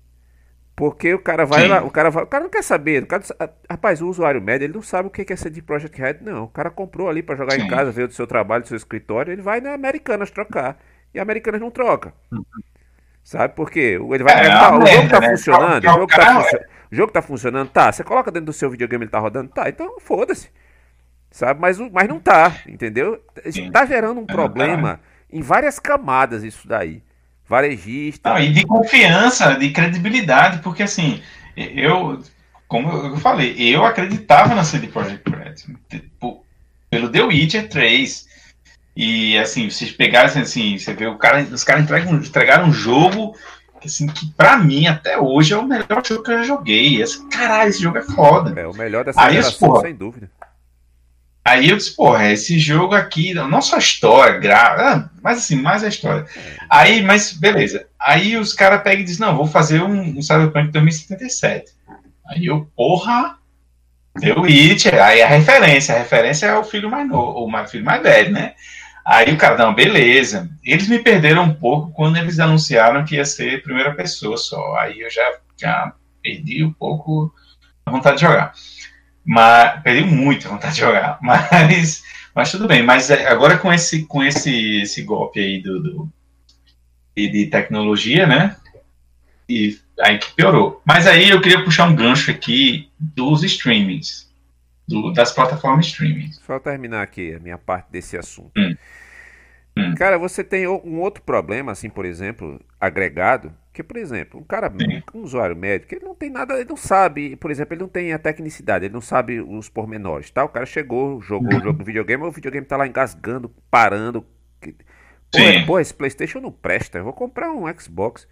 Porque 0.75 1.13
o 1.13 1.19
cara 1.19 1.45
vai 1.45 1.63
Sim. 1.63 1.69
lá, 1.69 1.83
o 1.83 1.91
cara 1.91 2.11
vai, 2.11 2.25
o 2.25 2.27
cara 2.27 2.45
não 2.45 2.51
quer 2.51 2.63
saber, 2.63 3.03
o 3.03 3.07
cara, 3.07 3.23
rapaz, 3.69 4.01
o 4.01 4.09
usuário 4.09 4.41
médio, 4.41 4.65
ele 4.65 4.73
não 4.73 4.83
sabe 4.83 5.09
o 5.09 5.11
que 5.11 5.31
é 5.31 5.37
ser 5.37 5.51
de 5.51 5.61
Project 5.61 6.01
Red, 6.01 6.19
não. 6.23 6.45
O 6.45 6.49
cara 6.49 6.71
comprou 6.71 7.11
ali 7.11 7.23
para 7.23 7.37
jogar 7.37 7.53
Sim. 7.53 7.63
em 7.63 7.69
casa, 7.69 7.93
veio 7.93 8.09
do 8.09 8.15
seu 8.15 8.27
trabalho, 8.27 8.63
do 8.63 8.69
seu 8.69 8.77
escritório, 8.77 9.33
ele 9.33 9.43
vai 9.43 9.61
na 9.61 9.75
Americanas 9.75 10.31
trocar. 10.31 10.79
E 11.15 11.19
a 11.19 11.23
Americanas 11.23 11.61
não 11.61 11.71
troca. 11.71 12.15
Uhum. 12.31 12.45
Sabe 13.23 13.55
por 13.55 13.71
quê? 13.71 14.01
Ele 14.01 14.25
vai 14.25 14.35
é, 14.35 14.41
perguntar, 14.41 14.79
o 14.79 14.87
jogo 14.87 15.09
tá 15.09 15.21
né? 15.21 15.31
funcionando, 15.31 15.85
o 15.85 15.91
jogo 15.91 16.07
tá, 16.07 16.45
o 16.93 16.95
jogo 16.95 17.11
tá 17.11 17.23
funcionando, 17.23 17.71
tá, 17.71 17.91
você 17.91 18.05
coloca 18.05 18.31
dentro 18.31 18.47
do 18.47 18.53
seu 18.53 18.71
videogame, 18.71 19.05
ele 19.05 19.11
tá 19.11 19.19
rodando, 19.19 19.51
tá, 19.51 19.69
então 19.69 19.99
foda-se. 19.99 20.51
Sabe, 21.31 21.59
mas, 21.59 21.79
mas 21.79 22.07
não 22.07 22.21
tá, 22.21 22.55
entendeu? 22.69 23.19
Tá 23.73 23.87
gerando 23.87 24.21
um 24.21 24.25
é 24.25 24.33
problema 24.33 25.01
em 25.33 25.41
várias 25.41 25.79
camadas 25.79 26.45
isso 26.45 26.69
daí. 26.69 27.03
Varejista. 27.49 28.31
Não, 28.31 28.39
e 28.39 28.53
de 28.53 28.67
confiança, 28.67 29.55
de 29.55 29.71
credibilidade, 29.71 30.59
porque 30.59 30.83
assim, 30.83 31.23
eu, 31.57 32.23
como 32.69 32.91
eu 32.91 33.17
falei, 33.17 33.57
eu 33.59 33.85
acreditava 33.85 34.55
na 34.55 34.63
CD 34.63 34.89
Projekt 34.89 35.29
Red. 35.31 35.55
Tipo, 35.89 36.45
pelo 36.91 37.09
The 37.09 37.23
Witcher 37.23 37.69
3. 37.71 38.29
E 38.95 39.39
assim, 39.39 39.71
vocês 39.71 39.91
pegassem 39.91 40.43
assim, 40.43 40.79
você 40.79 40.93
vê 40.93 41.07
o 41.07 41.17
cara, 41.17 41.43
os 41.43 41.65
caras 41.65 41.85
entregam, 41.85 42.15
entregaram 42.17 42.69
um 42.69 42.73
jogo 42.73 43.35
assim, 43.87 44.07
que 44.07 44.31
pra 44.33 44.57
mim, 44.57 44.87
até 44.87 45.19
hoje, 45.19 45.53
é 45.53 45.57
o 45.57 45.67
melhor 45.67 46.03
jogo 46.05 46.23
que 46.23 46.31
eu 46.31 46.39
já 46.39 46.45
joguei. 46.45 47.03
Esse, 47.03 47.27
caralho, 47.29 47.71
esse 47.71 47.83
jogo 47.83 47.99
é 47.99 48.03
foda. 48.03 48.59
É 48.61 48.67
o 48.67 48.75
melhor 48.75 49.05
dessa 49.05 49.23
Aí, 49.23 49.35
geração, 49.35 49.69
porra, 49.69 49.83
sem 49.83 49.95
dúvida. 49.95 50.31
Aí 51.45 51.71
eu 51.71 51.77
disse, 51.77 51.97
porra, 51.97 52.31
esse 52.31 52.59
jogo 52.59 52.95
aqui, 52.95 53.35
não 53.35 53.61
só 53.61 53.77
a 53.77 53.81
história, 53.81 54.39
gra... 54.39 55.11
mas 55.21 55.39
assim, 55.39 55.57
mais 55.57 55.83
a 55.83 55.89
história. 55.89 56.25
Aí, 56.71 57.03
mas 57.03 57.33
beleza. 57.33 57.87
Aí 57.99 58.37
os 58.37 58.53
caras 58.53 58.83
pegam 58.83 59.01
e 59.01 59.05
dizem, 59.05 59.27
não, 59.27 59.37
vou 59.37 59.47
fazer 59.47 59.83
um, 59.83 60.19
um 60.19 60.23
Cyberpunk 60.23 60.71
2077. 60.71 61.73
Aí 62.29 62.47
eu, 62.47 62.71
porra, 62.77 63.39
deu 64.19 64.45
it. 64.45 64.89
Aí 64.89 65.21
a 65.21 65.27
referência, 65.27 65.95
a 65.95 65.99
referência 65.99 66.47
é 66.47 66.55
o 66.55 66.65
filho 66.65 66.89
mais 66.89 67.09
novo, 67.09 67.45
o 67.45 67.67
filho 67.67 67.85
mais 67.85 68.03
velho, 68.03 68.33
né? 68.33 68.55
Aí 69.05 69.33
o 69.33 69.37
cara, 69.37 69.57
não, 69.59 69.75
beleza. 69.75 70.49
Eles 70.63 70.89
me 70.89 70.99
perderam 70.99 71.43
um 71.45 71.55
pouco 71.55 71.91
quando 71.93 72.17
eles 72.17 72.39
anunciaram 72.39 73.05
que 73.05 73.17
ia 73.17 73.25
ser 73.25 73.63
primeira 73.63 73.95
pessoa 73.95 74.37
só. 74.37 74.77
Aí 74.77 75.01
eu 75.01 75.11
já, 75.11 75.39
já 75.61 75.93
perdi 76.23 76.65
um 76.65 76.73
pouco 76.73 77.35
a 77.85 77.91
vontade 77.91 78.17
de 78.17 78.23
jogar. 78.23 78.53
Mas 79.25 79.83
perdi 79.83 80.05
muito 80.05 80.47
a 80.47 80.51
vontade 80.51 80.75
de 80.75 80.81
jogar. 80.81 81.19
Mas, 81.23 82.03
mas 82.35 82.51
tudo 82.51 82.67
bem. 82.67 82.83
Mas 82.83 83.11
é, 83.11 83.29
agora 83.29 83.59
com 83.59 83.73
esse, 83.73 84.07
com 84.07 84.23
esse, 84.23 84.81
esse 84.81 85.03
golpe 85.03 85.39
aí 85.39 85.61
do, 85.61 85.83
do 85.83 86.13
de, 87.15 87.47
tecnologia, 87.47 88.27
né? 88.27 88.57
E 89.49 89.79
aí 90.01 90.19
que 90.19 90.33
piorou. 90.33 90.81
Mas 90.85 91.07
aí 91.07 91.29
eu 91.29 91.41
queria 91.41 91.63
puxar 91.63 91.87
um 91.87 91.95
gancho 91.95 92.31
aqui 92.31 92.89
dos 92.99 93.43
streamings. 93.43 94.32
Do, 94.87 95.13
das 95.13 95.33
plataformas 95.33 95.87
streaming. 95.87 96.33
Só 96.33 96.59
terminar 96.59 97.03
aqui 97.03 97.35
a 97.35 97.39
minha 97.39 97.59
parte 97.59 97.91
desse 97.91 98.17
assunto. 98.17 98.53
Hum. 98.57 98.75
Hum. 99.77 99.95
Cara, 99.95 100.19
você 100.19 100.45
tem 100.45 100.69
um 100.69 101.01
outro 101.01 101.23
problema, 101.23 101.73
assim, 101.73 101.89
por 101.89 102.05
exemplo, 102.05 102.61
agregado, 102.79 103.53
porque, 103.67 103.83
por 103.83 103.97
exemplo, 103.97 104.39
um 104.39 104.45
cara, 104.45 104.71
um 105.15 105.21
usuário 105.21 105.57
médico, 105.57 105.95
ele 105.95 106.05
não 106.05 106.15
tem 106.15 106.29
nada, 106.29 106.55
ele 106.55 106.69
não 106.69 106.77
sabe, 106.77 107.37
por 107.37 107.51
exemplo, 107.51 107.73
ele 107.73 107.81
não 107.81 107.89
tem 107.89 108.13
a 108.13 108.19
tecnicidade, 108.19 108.85
ele 108.85 108.93
não 108.93 109.01
sabe 109.01 109.41
os 109.41 109.71
pormenores, 109.71 110.31
tá? 110.31 110.45
O 110.45 110.49
cara 110.51 110.67
chegou, 110.67 111.23
jogou 111.23 111.57
o 111.57 111.63
jogo 111.63 111.79
no 111.79 111.85
videogame, 111.85 112.23
o 112.23 112.31
videogame 112.31 112.67
tá 112.67 112.77
lá 112.77 112.87
engasgando, 112.87 113.51
parando. 113.71 114.27
Pô, 114.61 115.39
é, 115.39 115.65
pô, 115.65 115.81
esse 115.81 115.95
Playstation 115.95 116.41
não 116.41 116.53
presta, 116.53 116.99
eu 116.99 117.05
vou 117.05 117.15
comprar 117.15 117.51
um 117.51 117.65
Xbox. 117.81 118.29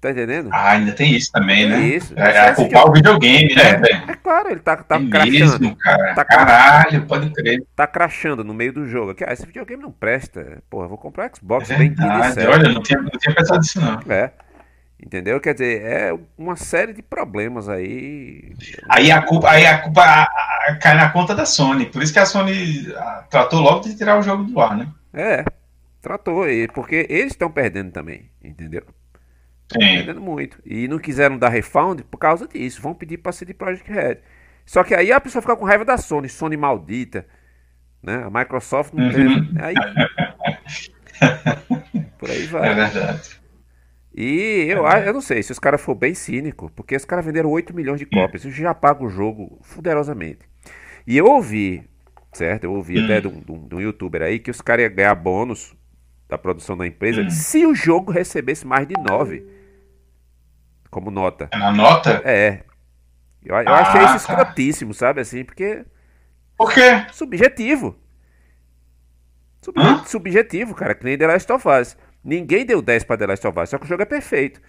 Tá 0.00 0.10
entendendo? 0.10 0.50
Ah, 0.52 0.72
ainda 0.72 0.92
tem 0.92 1.14
isso 1.16 1.32
também, 1.32 1.68
né? 1.68 1.80
Isso. 1.80 2.12
É, 2.16 2.48
é 2.48 2.54
culpar 2.54 2.86
o 2.86 2.92
videogame, 2.92 3.54
né, 3.54 3.62
é, 3.62 3.76
velho? 3.76 4.02
É 4.08 4.14
claro, 4.14 4.50
ele 4.50 4.60
tá, 4.60 4.76
tá 4.76 5.00
crachando. 5.00 5.32
Mesmo, 5.32 5.76
cara. 5.76 6.14
Tá 6.14 6.24
Caralho, 6.24 7.06
pode 7.06 7.30
crer. 7.30 7.64
Tá 7.74 7.86
crachando 7.86 8.44
no 8.44 8.52
meio 8.52 8.72
do 8.72 8.86
jogo. 8.86 9.12
Aqui, 9.12 9.24
ah, 9.26 9.32
esse 9.32 9.46
videogame 9.46 9.82
não 9.82 9.90
presta. 9.90 10.62
Porra, 10.68 10.86
vou 10.86 10.98
comprar 10.98 11.30
Xbox 11.34 11.70
é 11.70 11.76
verdade. 11.76 12.46
Olha, 12.46 12.68
não 12.68 12.82
tinha, 12.82 13.00
não 13.00 13.10
tinha 13.10 13.34
pensado 13.34 13.60
nisso, 13.60 13.80
não. 13.80 14.00
É. 14.12 14.32
Entendeu? 15.02 15.40
Quer 15.40 15.54
dizer, 15.54 15.82
é 15.82 16.18
uma 16.38 16.56
série 16.56 16.92
de 16.92 17.02
problemas 17.02 17.68
aí. 17.68 18.54
Aí 18.88 19.10
a 19.10 19.22
culpa, 19.22 19.50
aí 19.50 19.66
a 19.66 19.78
culpa 19.78 20.02
a, 20.02 20.22
a, 20.22 20.78
cai 20.80 20.94
na 20.94 21.10
conta 21.10 21.34
da 21.34 21.44
Sony. 21.44 21.86
Por 21.86 22.02
isso 22.02 22.12
que 22.12 22.18
a 22.18 22.26
Sony 22.26 22.86
tratou 23.30 23.60
logo 23.60 23.80
de 23.80 23.96
tirar 23.96 24.18
o 24.18 24.22
jogo 24.22 24.44
do 24.44 24.60
ar, 24.60 24.76
né? 24.76 24.88
É, 25.12 25.44
tratou. 26.00 26.44
Porque 26.72 27.06
eles 27.08 27.32
estão 27.32 27.50
perdendo 27.50 27.92
também, 27.92 28.30
entendeu? 28.42 28.82
Estão 29.66 29.80
perdendo 29.80 30.20
muito. 30.20 30.60
E 30.64 30.86
não 30.86 30.98
quiseram 30.98 31.36
dar 31.36 31.48
refund 31.48 32.02
por 32.02 32.18
causa 32.18 32.46
disso. 32.46 32.80
Vão 32.80 32.94
pedir 32.94 33.18
para 33.18 33.32
ser 33.32 33.46
de 33.46 33.54
Project 33.54 33.90
Red. 33.90 34.18
Só 34.64 34.82
que 34.82 34.94
aí 34.94 35.12
a 35.12 35.20
pessoa 35.20 35.42
fica 35.42 35.56
com 35.56 35.64
raiva 35.64 35.84
da 35.84 35.98
Sony, 35.98 36.28
Sony 36.28 36.56
maldita. 36.56 37.26
Né? 38.02 38.22
A 38.24 38.30
Microsoft 38.30 38.94
não 38.94 39.04
uhum. 39.04 39.54
Aí... 39.60 39.74
Por 42.18 42.30
aí 42.30 42.46
vai. 42.46 42.70
É 42.70 42.74
verdade. 42.74 43.40
E 44.14 44.66
eu, 44.68 44.88
é. 44.88 45.08
eu 45.08 45.12
não 45.12 45.20
sei, 45.20 45.42
se 45.42 45.52
os 45.52 45.58
caras 45.58 45.80
for 45.80 45.94
bem 45.94 46.14
cínico, 46.14 46.72
porque 46.74 46.96
os 46.96 47.04
caras 47.04 47.24
venderam 47.24 47.50
8 47.50 47.74
milhões 47.74 47.98
de 47.98 48.06
cópias, 48.06 48.46
eu 48.46 48.50
já 48.50 48.74
pago 48.74 49.04
o 49.04 49.10
jogo 49.10 49.58
fuderosamente. 49.62 50.40
E 51.06 51.18
eu 51.18 51.26
ouvi, 51.26 51.84
certo? 52.32 52.64
Eu 52.64 52.72
ouvi 52.72 52.98
hum. 52.98 53.04
até 53.04 53.20
de 53.20 53.28
um, 53.28 53.40
de 53.40 53.74
um 53.74 53.80
youtuber 53.80 54.22
aí 54.22 54.38
que 54.38 54.50
os 54.50 54.62
caras 54.62 54.86
iam 54.86 54.94
ganhar 54.94 55.14
bônus 55.14 55.76
da 56.26 56.38
produção 56.38 56.76
da 56.76 56.86
empresa 56.86 57.22
hum. 57.22 57.30
se 57.30 57.66
o 57.66 57.74
jogo 57.74 58.10
recebesse 58.10 58.66
mais 58.66 58.88
de 58.88 58.94
9 58.94 59.55
como 60.90 61.10
nota. 61.10 61.48
É 61.50 61.56
na 61.56 61.72
nota? 61.72 62.22
É. 62.24 62.62
Eu, 63.44 63.54
eu 63.54 63.68
ah, 63.68 63.80
achei 63.80 64.00
isso 64.00 64.10
tá. 64.10 64.16
escrotíssimo, 64.16 64.94
sabe? 64.94 65.20
Assim, 65.20 65.44
porque. 65.44 65.84
Por 66.56 66.72
quê? 66.72 67.06
Subjetivo. 67.12 67.96
Sub, 69.62 69.78
subjetivo, 70.06 70.74
cara, 70.74 70.94
que 70.94 71.04
nem 71.04 71.18
The 71.18 71.26
Last 71.26 71.52
of 71.52 71.68
Us. 71.68 71.96
Ninguém 72.22 72.64
deu 72.64 72.80
10 72.80 73.04
para 73.04 73.16
The 73.16 73.26
Last 73.26 73.46
of 73.46 73.60
Us, 73.60 73.70
só 73.70 73.78
que 73.78 73.84
o 73.84 73.88
jogo 73.88 74.02
é 74.02 74.06
perfeito. 74.06 74.60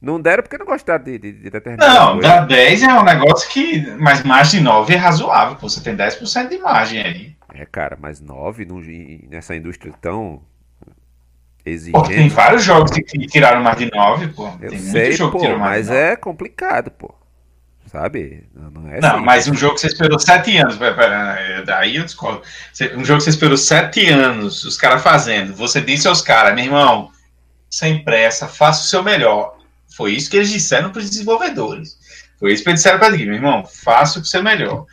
Não 0.00 0.20
deram 0.20 0.42
porque 0.42 0.56
não 0.56 0.66
gostaram 0.66 1.04
de, 1.04 1.18
de, 1.18 1.32
de 1.32 1.50
determinado. 1.50 1.92
Não, 1.92 2.12
coisa. 2.14 2.28
dar 2.28 2.46
10 2.46 2.82
é 2.82 2.94
um 2.94 3.04
negócio 3.04 3.50
que. 3.50 3.86
Mas 3.98 4.22
mais 4.22 4.50
de 4.50 4.60
9 4.60 4.94
é 4.94 4.96
razoável, 4.96 5.56
pô. 5.56 5.68
Você 5.68 5.82
tem 5.82 5.94
10% 5.94 6.48
de 6.48 6.58
margem 6.58 7.02
aí. 7.02 7.36
É, 7.52 7.66
cara, 7.66 7.98
mas 8.00 8.20
9 8.20 8.64
no, 8.64 8.80
nessa 9.28 9.54
indústria 9.54 9.92
tão 10.00 10.42
exigente. 11.70 11.92
Pô, 11.92 12.02
tem 12.02 12.28
vários 12.28 12.64
jogos 12.64 12.90
que 12.90 13.02
tiraram 13.26 13.62
mais 13.62 13.78
de 13.78 13.90
9, 13.90 14.28
pô. 14.28 14.50
Eu 14.60 14.70
tem 14.70 14.78
sei, 14.78 15.02
muito 15.02 15.16
jogo 15.16 15.32
pô, 15.32 15.38
que 15.38 15.44
tirou 15.46 15.58
mais 15.58 15.88
mas 15.88 15.96
é 15.96 16.16
complicado, 16.16 16.90
pô. 16.90 17.14
Sabe? 17.86 18.48
Não, 18.54 18.88
é 18.88 19.00
não 19.00 19.20
mas 19.20 19.48
um 19.48 19.54
jogo 19.54 19.74
que 19.74 19.80
você 19.80 19.88
esperou 19.88 20.18
7 20.18 20.58
anos, 20.58 20.78
daí 21.66 21.96
eu 21.96 22.04
discordo. 22.04 22.42
Um 22.96 23.04
jogo 23.04 23.18
que 23.18 23.24
você 23.24 23.30
esperou 23.30 23.56
7 23.56 24.08
anos, 24.10 24.62
os 24.62 24.76
caras 24.76 25.02
fazendo, 25.02 25.54
você 25.54 25.80
disse 25.80 26.06
aos 26.06 26.22
caras, 26.22 26.54
meu 26.54 26.64
irmão, 26.64 27.10
sem 27.68 28.04
pressa, 28.04 28.46
faça 28.46 28.84
o 28.84 28.86
seu 28.86 29.02
melhor. 29.02 29.58
Foi 29.96 30.12
isso 30.12 30.30
que 30.30 30.36
eles 30.36 30.50
disseram 30.50 30.90
para 30.90 31.00
os 31.00 31.10
desenvolvedores. 31.10 31.98
Foi 32.38 32.52
isso 32.52 32.62
que 32.62 32.68
eles 32.68 32.80
disseram 32.80 33.00
para 33.00 33.08
eles, 33.08 33.26
meu 33.26 33.34
irmão, 33.34 33.64
faça 33.66 34.20
o 34.20 34.24
seu 34.24 34.42
melhor. 34.42 34.86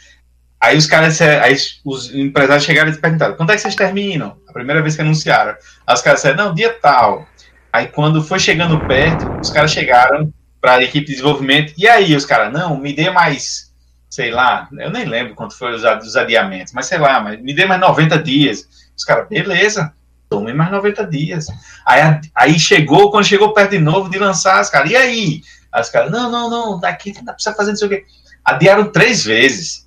Aí 0.60 0.76
os 0.76 0.88
caras, 0.88 1.22
aí 1.22 1.56
os 1.86 2.14
empresários 2.14 2.66
chegaram 2.66 2.92
e 2.92 2.98
perguntaram, 2.98 3.36
quando 3.36 3.52
é 3.52 3.56
que 3.56 3.62
vocês 3.62 3.76
terminam? 3.76 4.38
A 4.48 4.54
primeira 4.54 4.82
vez 4.82 4.96
que 4.96 5.02
anunciaram. 5.02 5.56
Aí 5.86 5.94
os 5.94 6.02
caras 6.02 6.22
disseram, 6.22 6.46
não, 6.46 6.54
dia 6.54 6.74
tal. 6.82 7.28
Aí 7.72 7.88
quando 7.88 8.24
foi 8.24 8.40
chegando 8.40 8.80
perto, 8.88 9.30
os 9.40 9.52
caras 9.52 9.72
chegaram 9.72 10.34
para 10.60 10.76
a 10.76 10.84
equipe 10.84 11.06
de 11.06 11.14
desenvolvimento. 11.14 11.74
E 11.78 11.88
aí 11.88 12.16
os 12.16 12.26
caras, 12.26 12.52
não, 12.52 12.78
me 12.78 12.92
dê 12.92 13.10
mais, 13.10 13.72
sei 14.10 14.32
lá, 14.32 14.68
eu 14.80 14.90
nem 14.90 15.06
lembro 15.06 15.36
quanto 15.36 15.58
foi 15.58 15.76
os, 15.76 15.84
os 15.84 16.16
adiamentos, 16.16 16.74
mas 16.74 16.88
sei 16.88 16.98
lá, 16.98 17.20
mas 17.20 17.40
me 17.42 17.54
dê 17.54 17.66
mais 17.66 17.80
90 17.80 18.18
dias. 18.24 18.68
Os 18.98 19.04
caras, 19.04 19.28
beleza, 19.30 19.94
tome 20.28 20.54
mais 20.54 20.72
90 20.72 21.06
dias. 21.06 21.46
Aí, 21.86 22.02
aí 22.36 22.60
chegou, 22.60 23.12
quando 23.12 23.26
chegou 23.26 23.54
perto 23.54 23.72
de 23.72 23.80
novo 23.80 24.10
de 24.10 24.18
lançar, 24.18 24.60
as 24.60 24.70
caras, 24.70 24.90
e 24.90 24.96
aí? 24.96 25.42
As 25.72 25.90
caras, 25.90 26.12
não, 26.12 26.32
não, 26.32 26.50
não, 26.50 26.80
daqui 26.80 27.14
não 27.24 27.34
precisa 27.34 27.56
fazer 27.56 27.72
não 27.72 27.78
sei 27.78 27.88
o 27.88 27.90
quê. 27.92 28.06
Adiaram 28.44 28.92
três 28.92 29.24
vezes. 29.24 29.87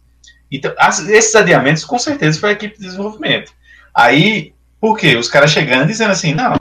Então, 0.50 0.75
esses 1.09 1.35
adiamentos, 1.35 1.85
com 1.85 1.99
certeza, 1.99 2.40
foi 2.40 2.50
a 2.50 2.52
equipe 2.52 2.76
de 2.76 2.85
desenvolvimento. 2.85 3.52
Aí, 3.95 4.52
por 4.80 4.99
quê? 4.99 5.16
Os 5.16 5.28
caras 5.28 5.50
chegando 5.50 5.87
dizendo 5.87 6.11
assim, 6.11 6.35
não, 6.35 6.54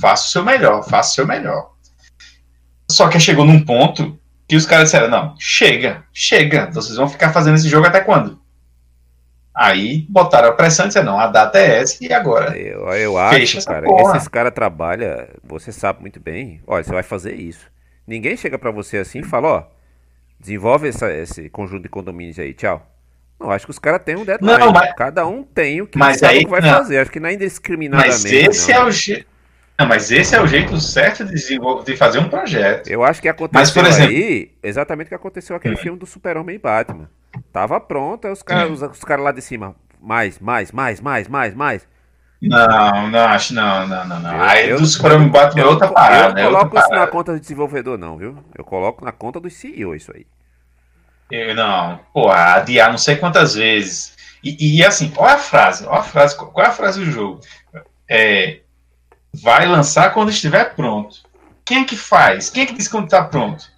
faça 0.00 0.26
o 0.26 0.30
seu 0.30 0.44
melhor, 0.44 0.82
faça 0.88 1.10
o 1.10 1.14
seu 1.14 1.26
melhor. 1.26 1.72
Só 2.90 3.08
que 3.08 3.18
chegou 3.18 3.44
num 3.44 3.64
ponto 3.64 4.18
que 4.46 4.56
os 4.56 4.66
caras 4.66 4.84
disseram: 4.84 5.08
não, 5.08 5.34
chega, 5.38 6.04
chega, 6.12 6.70
vocês 6.70 6.96
vão 6.96 7.08
ficar 7.08 7.32
fazendo 7.32 7.56
esse 7.56 7.68
jogo 7.68 7.86
até 7.86 8.00
quando? 8.00 8.38
Aí 9.54 10.06
botaram 10.08 10.48
a 10.48 10.52
pressão 10.52 10.86
e 10.86 10.88
disseram: 10.88 11.12
não, 11.12 11.18
a 11.18 11.28
data 11.28 11.58
é 11.58 11.80
essa 11.80 12.04
e 12.04 12.12
agora. 12.12 12.56
Eu, 12.56 12.86
eu 12.88 13.16
acho, 13.16 13.64
cara, 13.64 13.86
porra. 13.86 14.16
esses 14.16 14.28
caras 14.28 14.52
trabalham, 14.52 15.26
você 15.42 15.72
sabe 15.72 16.00
muito 16.00 16.20
bem, 16.20 16.60
olha, 16.66 16.84
você 16.84 16.92
vai 16.92 17.02
fazer 17.02 17.34
isso. 17.34 17.66
Ninguém 18.06 18.36
chega 18.36 18.58
para 18.58 18.70
você 18.70 18.98
assim 18.98 19.20
e 19.20 19.24
fala: 19.24 19.48
ó, 19.48 19.64
desenvolve 20.38 20.88
essa, 20.88 21.12
esse 21.12 21.48
conjunto 21.48 21.84
de 21.84 21.88
condomínios 21.88 22.38
aí, 22.38 22.52
tchau. 22.52 22.93
Não, 23.38 23.50
acho 23.50 23.66
que 23.66 23.70
os 23.70 23.78
caras 23.78 24.02
têm 24.04 24.16
um 24.16 24.24
deadline. 24.24 24.58
Não, 24.58 24.72
mas, 24.72 24.94
Cada 24.94 25.26
um 25.26 25.42
tem 25.42 25.82
o 25.82 25.86
que 25.86 25.98
mas 25.98 26.22
aí, 26.22 26.44
que 26.44 26.50
vai 26.50 26.60
não. 26.60 26.70
fazer. 26.70 26.98
Acho 26.98 27.10
que 27.10 27.20
não 27.20 27.28
é 27.28 27.34
indiscriminadamente. 27.34 28.22
Mas 28.22 28.32
esse 28.32 28.72
não. 28.72 28.78
é 28.78 28.84
o 28.84 28.90
jeito. 28.90 29.34
Não, 29.78 29.86
mas 29.86 30.10
esse 30.12 30.36
é 30.36 30.40
o 30.40 30.46
jeito 30.46 30.80
certo 30.80 31.24
de, 31.24 31.34
de 31.34 31.96
fazer 31.96 32.20
um 32.20 32.28
projeto. 32.28 32.88
Eu 32.88 33.02
acho 33.02 33.20
que 33.20 33.28
aconteceu 33.28 33.60
mas, 33.60 33.70
por 33.72 33.84
exemplo, 33.84 34.14
aí 34.14 34.52
exatamente 34.62 35.06
o 35.06 35.08
que 35.08 35.14
aconteceu 35.16 35.56
aquele 35.56 35.74
hum. 35.74 35.78
filme 35.78 35.98
do 35.98 36.06
Super-Homem 36.06 36.54
e 36.54 36.58
Batman. 36.58 37.10
Tava 37.52 37.80
pronto, 37.80 38.26
aí 38.26 38.32
os 38.32 38.42
caras 38.42 38.70
os, 38.70 38.82
os 38.82 39.00
cara 39.00 39.20
lá 39.20 39.32
de 39.32 39.42
cima, 39.42 39.74
mais, 40.00 40.38
mais, 40.38 40.70
mais, 40.70 41.00
mais, 41.00 41.26
mais, 41.26 41.54
mais. 41.54 41.88
Não, 42.40 43.10
não, 43.10 43.26
acho 43.26 43.54
não, 43.54 43.86
não, 43.86 44.06
não, 44.06 44.20
não. 44.20 44.40
Aí 44.42 44.70
eu, 44.70 44.78
do 44.78 44.86
Super-Homem 44.86 45.28
Batman 45.28 45.62
é 45.62 45.66
outra 45.66 45.88
parada. 45.88 46.40
Eu 46.40 46.52
não 46.52 46.58
coloco 46.58 46.78
isso 46.78 46.90
na 46.90 47.06
conta 47.06 47.32
do 47.32 47.40
desenvolvedor, 47.40 47.98
não, 47.98 48.16
viu? 48.16 48.38
Eu 48.56 48.64
coloco 48.64 49.04
na 49.04 49.12
conta 49.12 49.40
do 49.40 49.50
CEO 49.50 49.94
isso 49.94 50.12
aí. 50.14 50.24
Eu, 51.30 51.54
não, 51.54 52.00
pô, 52.12 52.30
adiar 52.30 52.90
não 52.90 52.98
sei 52.98 53.16
quantas 53.16 53.54
vezes. 53.54 54.14
E, 54.42 54.78
e 54.78 54.84
assim, 54.84 55.12
olha 55.16 55.34
a 55.34 55.38
frase, 55.38 55.86
olha 55.86 56.00
a 56.00 56.02
frase, 56.02 56.36
qual 56.36 56.64
é 56.64 56.68
a 56.68 56.72
frase 56.72 57.02
do 57.02 57.10
jogo? 57.10 57.40
É, 58.08 58.60
vai 59.32 59.66
lançar 59.66 60.12
quando 60.12 60.30
estiver 60.30 60.74
pronto. 60.74 61.16
Quem 61.64 61.82
é 61.82 61.84
que 61.84 61.96
faz? 61.96 62.50
Quem 62.50 62.64
é 62.64 62.66
que 62.66 62.74
diz 62.74 62.88
quando 62.88 63.04
está 63.04 63.24
pronto? 63.24 63.72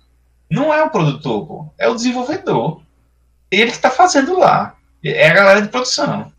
Não 0.51 0.75
é 0.75 0.83
o 0.83 0.91
produtor, 0.91 1.47
pô, 1.47 1.75
é 1.79 1.89
o 1.89 1.95
desenvolvedor. 1.95 2.83
Ele 3.51 3.71
que 3.71 3.77
está 3.77 3.91
fazendo 3.91 4.39
lá. 4.39 4.75
É 5.05 5.31
a 5.31 5.35
galera 5.35 5.63
de 5.63 5.69
produção. 5.69 6.33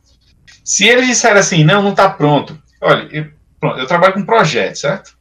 Se 0.63 0.85
eles 0.85 1.07
disserem 1.07 1.39
assim, 1.39 1.63
não, 1.63 1.81
não 1.81 1.91
está 1.91 2.09
pronto. 2.09 2.61
Olha, 2.81 3.07
eu, 3.11 3.31
pronto, 3.59 3.79
eu 3.79 3.87
trabalho 3.87 4.13
com 4.13 4.25
projeto, 4.25 4.75
certo? 4.75 5.17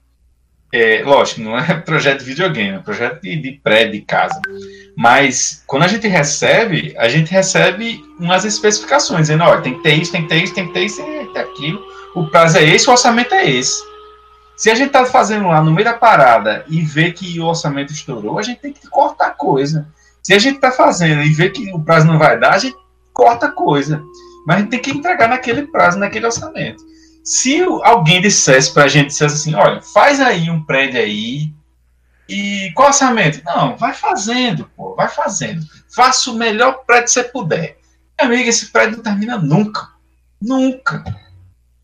É, 0.72 1.02
lógico, 1.04 1.40
não 1.40 1.56
é 1.56 1.74
projeto 1.80 2.20
de 2.20 2.24
videogame, 2.24 2.76
é 2.76 2.80
projeto 2.80 3.22
de, 3.22 3.36
de 3.36 3.52
prédio, 3.52 3.92
de 3.92 4.00
casa. 4.02 4.40
Mas 4.96 5.62
quando 5.66 5.82
a 5.82 5.88
gente 5.88 6.08
recebe, 6.08 6.94
a 6.96 7.06
gente 7.06 7.30
recebe 7.30 8.02
umas 8.18 8.46
especificações, 8.46 9.22
dizendo, 9.22 9.44
olha, 9.44 9.60
tem 9.60 9.74
que 9.74 9.82
ter 9.82 9.94
isso, 9.94 10.10
tem 10.10 10.22
que 10.22 10.28
ter 10.28 10.42
isso, 10.42 10.54
tem 10.54 10.66
que 10.66 10.72
ter 10.72 10.84
isso, 10.84 10.96
tem 10.96 11.26
que 11.26 11.32
ter 11.34 11.40
aquilo. 11.40 11.80
O 12.14 12.26
prazo 12.28 12.56
é 12.56 12.64
esse, 12.64 12.88
o 12.88 12.92
orçamento 12.92 13.34
é 13.34 13.48
esse. 13.48 13.78
Se 14.56 14.70
a 14.70 14.74
gente 14.74 14.86
está 14.86 15.04
fazendo 15.04 15.48
lá 15.48 15.62
no 15.62 15.70
meio 15.70 15.84
da 15.84 15.92
parada 15.92 16.64
e 16.66 16.80
vê 16.80 17.12
que 17.12 17.38
o 17.38 17.44
orçamento 17.44 17.92
estourou, 17.92 18.38
a 18.38 18.42
gente 18.42 18.62
tem 18.62 18.72
que 18.72 18.88
cortar 18.88 19.32
coisa. 19.32 19.86
Se 20.22 20.32
a 20.32 20.38
gente 20.38 20.56
está 20.56 20.72
fazendo 20.72 21.22
e 21.22 21.28
vê 21.28 21.50
que 21.50 21.70
o 21.74 21.78
prazo 21.78 22.06
não 22.06 22.18
vai 22.18 22.40
dar, 22.40 22.54
a 22.54 22.58
gente 22.58 22.76
corta 23.12 23.50
coisa. 23.50 24.02
Mas 24.46 24.56
a 24.56 24.60
gente 24.60 24.70
tem 24.70 24.80
que 24.80 24.90
entregar 24.92 25.28
naquele 25.28 25.66
prazo, 25.66 25.98
naquele 25.98 26.24
orçamento. 26.24 26.82
Se 27.22 27.60
alguém 27.82 28.22
dissesse 28.22 28.72
para 28.72 28.84
a 28.84 28.88
gente, 28.88 29.08
dissesse 29.08 29.34
assim, 29.34 29.54
olha, 29.54 29.82
faz 29.82 30.20
aí 30.20 30.48
um 30.48 30.62
prédio 30.62 31.00
aí, 31.00 31.52
e 32.28 32.72
qual 32.74 32.88
orçamento? 32.88 33.42
Não, 33.44 33.76
vai 33.76 33.94
fazendo, 33.94 34.70
pô, 34.76 34.94
vai 34.94 35.08
fazendo. 35.08 35.64
Faça 35.94 36.30
o 36.30 36.34
melhor 36.34 36.84
prédio 36.84 37.04
que 37.04 37.10
você 37.10 37.24
puder. 37.24 37.78
Meu 38.18 38.28
amigo, 38.28 38.48
esse 38.48 38.72
prédio 38.72 38.96
não 38.96 39.02
termina 39.02 39.38
nunca. 39.38 39.88
Nunca. 40.40 41.04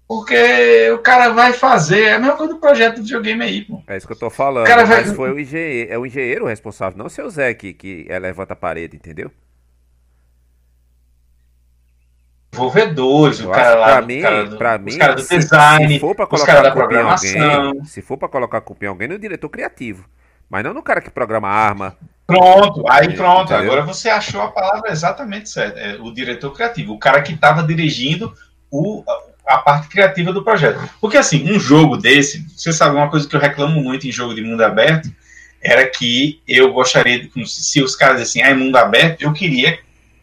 Porque 0.07 0.91
o 0.91 0.99
cara 0.99 1.31
vai 1.31 1.53
fazer. 1.53 2.03
É 2.03 2.15
a 2.15 2.19
mesma 2.19 2.37
coisa 2.37 2.55
do 2.55 2.61
projeto 2.61 2.97
do 2.97 3.03
videogame 3.03 3.43
aí, 3.43 3.65
pô. 3.65 3.83
É 3.87 3.97
isso 3.97 4.07
que 4.07 4.13
eu 4.13 4.19
tô 4.19 4.31
falando. 4.31 4.65
O 4.65 4.69
cara 4.69 4.85
vai... 4.85 5.05
Mas 5.05 5.17
foi 5.17 5.33
o 5.33 5.39
engenheiro, 5.39 5.93
é 5.93 5.99
o 5.99 6.05
engenheiro 6.05 6.47
responsável, 6.47 6.99
não 6.99 7.07
o 7.07 7.11
seu 7.11 7.31
Zé 7.31 7.55
que, 7.55 7.73
que 7.73 8.07
é, 8.09 8.19
levanta 8.19 8.53
a 8.53 8.57
parede, 8.57 8.97
entendeu? 8.97 9.31
desenvolvedores, 12.53 13.41
o 13.41 13.51
cara 13.51 13.75
lá, 13.75 13.87
pra 13.97 14.03
mim, 14.03 14.21
cara 14.21 14.45
do, 14.45 14.59
pra 14.59 14.79
mim, 14.79 14.91
os 14.91 14.97
caras 14.97 15.27
do 15.27 15.29
design, 15.29 15.95
se 15.95 16.01
for 16.01 16.15
pra 16.15 16.27
colocar 16.27 16.43
os 16.43 16.47
caras 16.47 16.63
da 16.63 16.71
programação. 16.71 17.51
Alguém, 17.51 17.85
se 17.85 18.03
for 18.03 18.19
para 18.19 18.29
colocar 18.29 18.61
culpa 18.61 18.85
em 18.85 18.89
alguém, 18.89 19.09
no 19.09 19.19
diretor 19.19 19.49
criativo. 19.49 20.05
Mas 20.53 20.63
não 20.65 20.75
no 20.75 20.83
cara 20.83 21.01
que 21.01 21.09
programa 21.09 21.49
arma. 21.49 21.97
Pronto, 22.27 22.85
aí 22.87 23.17
pronto. 23.17 23.51
Entendeu? 23.51 23.73
Agora 23.73 23.87
você 23.87 24.11
achou 24.11 24.43
a 24.43 24.49
palavra 24.49 24.93
exatamente 24.93 25.49
certa. 25.49 25.81
É 25.81 25.97
o 25.99 26.13
diretor 26.13 26.53
criativo, 26.53 26.93
o 26.93 26.99
cara 26.99 27.23
que 27.23 27.33
estava 27.33 27.63
dirigindo 27.63 28.31
o, 28.71 29.03
a 29.47 29.57
parte 29.57 29.89
criativa 29.89 30.31
do 30.31 30.45
projeto. 30.45 30.79
Porque 31.01 31.17
assim, 31.17 31.51
um 31.51 31.59
jogo 31.59 31.97
desse, 31.97 32.47
você 32.55 32.71
sabe 32.71 32.95
uma 32.97 33.09
coisa 33.09 33.27
que 33.27 33.35
eu 33.35 33.41
reclamo 33.41 33.83
muito 33.83 34.07
em 34.07 34.13
jogo 34.13 34.35
de 34.35 34.43
mundo 34.43 34.61
aberto, 34.61 35.11
era 35.63 35.89
que 35.89 36.43
eu 36.47 36.71
gostaria, 36.71 37.19
de, 37.19 37.49
se 37.49 37.83
os 37.83 37.97
caras 37.97 38.21
assim, 38.21 38.43
ah, 38.43 38.51
em 38.51 38.59
mundo 38.59 38.77
aberto, 38.77 39.23
eu 39.23 39.33
queria 39.33 39.79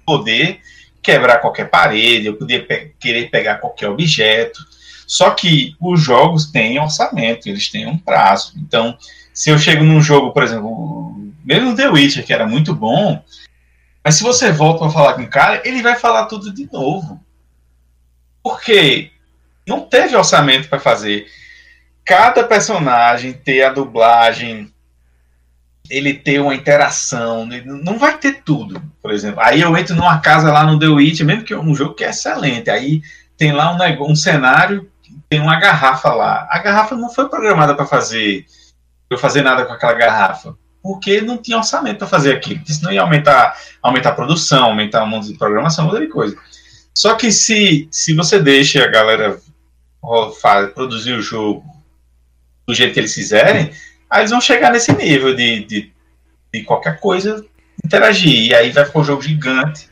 poder 0.05 0.59
quebrar 1.01 1.39
qualquer 1.39 1.71
parede, 1.71 2.27
eu 2.27 2.35
podia 2.35 2.63
pe 2.63 2.93
querer 2.99 3.31
pegar 3.31 3.55
qualquer 3.55 3.89
objeto. 3.89 4.59
Só 5.07 5.31
que 5.31 5.75
os 5.81 5.99
jogos 5.99 6.51
têm 6.51 6.79
orçamento, 6.79 7.49
eles 7.49 7.67
têm 7.67 7.87
um 7.87 7.97
prazo. 7.97 8.53
Então, 8.57 8.95
se 9.39 9.49
eu 9.49 9.57
chego 9.57 9.85
num 9.85 10.01
jogo, 10.01 10.33
por 10.33 10.43
exemplo, 10.43 11.15
mesmo 11.45 11.73
The 11.73 11.87
Witcher, 11.87 12.25
que 12.25 12.33
era 12.33 12.45
muito 12.45 12.75
bom, 12.75 13.23
mas 14.03 14.15
se 14.15 14.23
você 14.23 14.51
volta 14.51 14.79
para 14.79 14.89
falar 14.89 15.13
com 15.13 15.21
o 15.21 15.29
cara, 15.29 15.61
ele 15.63 15.81
vai 15.81 15.95
falar 15.95 16.25
tudo 16.25 16.53
de 16.53 16.69
novo. 16.69 17.23
Porque 18.43 19.11
não 19.65 19.79
teve 19.79 20.13
orçamento 20.13 20.67
para 20.67 20.77
fazer 20.77 21.25
cada 22.03 22.43
personagem 22.43 23.31
ter 23.31 23.63
a 23.63 23.71
dublagem, 23.71 24.69
ele 25.89 26.13
ter 26.15 26.41
uma 26.41 26.53
interação, 26.53 27.45
não 27.65 27.97
vai 27.97 28.17
ter 28.17 28.43
tudo, 28.43 28.83
por 29.01 29.11
exemplo. 29.11 29.39
Aí 29.39 29.61
eu 29.61 29.77
entro 29.77 29.95
numa 29.95 30.19
casa 30.19 30.51
lá 30.51 30.65
no 30.65 30.77
The 30.77 30.87
Witcher, 30.87 31.25
mesmo 31.25 31.45
que 31.45 31.53
é 31.53 31.57
um 31.57 31.73
jogo 31.73 31.93
que 31.93 32.03
é 32.03 32.09
excelente, 32.09 32.69
aí 32.69 33.01
tem 33.37 33.53
lá 33.53 33.71
um, 33.71 34.11
um 34.11 34.17
cenário, 34.17 34.91
tem 35.29 35.39
uma 35.39 35.57
garrafa 35.57 36.11
lá. 36.13 36.45
A 36.51 36.59
garrafa 36.59 36.93
não 36.93 37.09
foi 37.09 37.29
programada 37.29 37.73
para 37.73 37.85
fazer 37.85 38.45
eu 39.09 39.17
fazer 39.17 39.41
nada 39.41 39.65
com 39.65 39.73
aquela 39.73 39.93
garrafa. 39.93 40.55
Porque 40.81 41.19
não 41.19 41.37
tinha 41.37 41.57
orçamento 41.57 41.97
para 41.97 42.07
fazer 42.07 42.35
aquilo. 42.35 42.59
Porque 42.59 42.73
senão 42.73 42.91
ia 42.91 43.01
aumentar, 43.01 43.57
aumentar 43.81 44.09
a 44.09 44.15
produção, 44.15 44.65
aumentar 44.65 45.03
o 45.03 45.05
um 45.05 45.09
monte 45.09 45.27
de 45.27 45.37
programação, 45.37 45.87
muita 45.87 46.07
coisa. 46.07 46.37
Só 46.93 47.15
que 47.15 47.31
se, 47.31 47.87
se 47.91 48.13
você 48.13 48.39
deixa 48.39 48.83
a 48.83 48.87
galera 48.87 49.39
produzir 50.73 51.13
o 51.13 51.21
jogo 51.21 51.63
do 52.67 52.73
jeito 52.73 52.93
que 52.93 52.99
eles 52.99 53.15
quiserem, 53.15 53.71
aí 54.09 54.21
eles 54.21 54.31
vão 54.31 54.41
chegar 54.41 54.71
nesse 54.71 54.91
nível 54.93 55.35
de, 55.35 55.65
de, 55.65 55.93
de 56.53 56.63
qualquer 56.63 56.99
coisa 56.99 57.45
interagir. 57.83 58.47
E 58.47 58.53
aí 58.53 58.71
vai 58.71 58.85
ficar 58.85 58.99
um 58.99 59.03
jogo 59.03 59.21
gigante 59.21 59.89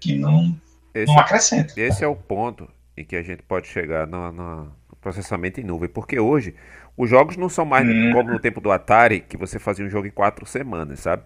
que 0.00 0.16
não, 0.16 0.54
esse, 0.94 1.06
não 1.06 1.18
acrescenta. 1.18 1.72
Esse 1.76 2.04
é 2.04 2.06
o 2.06 2.16
ponto 2.16 2.68
em 2.96 3.04
que 3.04 3.16
a 3.16 3.22
gente 3.22 3.42
pode 3.42 3.68
chegar 3.68 4.06
no, 4.06 4.32
no 4.32 4.72
processamento 5.00 5.60
em 5.60 5.64
nuvem. 5.64 5.88
Porque 5.88 6.18
hoje 6.18 6.54
os 6.96 7.08
jogos 7.08 7.36
não 7.36 7.48
são 7.48 7.64
mais 7.64 7.86
hum. 7.86 8.12
como 8.12 8.30
no 8.30 8.38
tempo 8.38 8.60
do 8.60 8.70
Atari, 8.70 9.20
que 9.20 9.36
você 9.36 9.58
fazia 9.58 9.84
um 9.84 9.90
jogo 9.90 10.06
em 10.06 10.10
quatro 10.10 10.44
semanas, 10.46 11.00
sabe? 11.00 11.22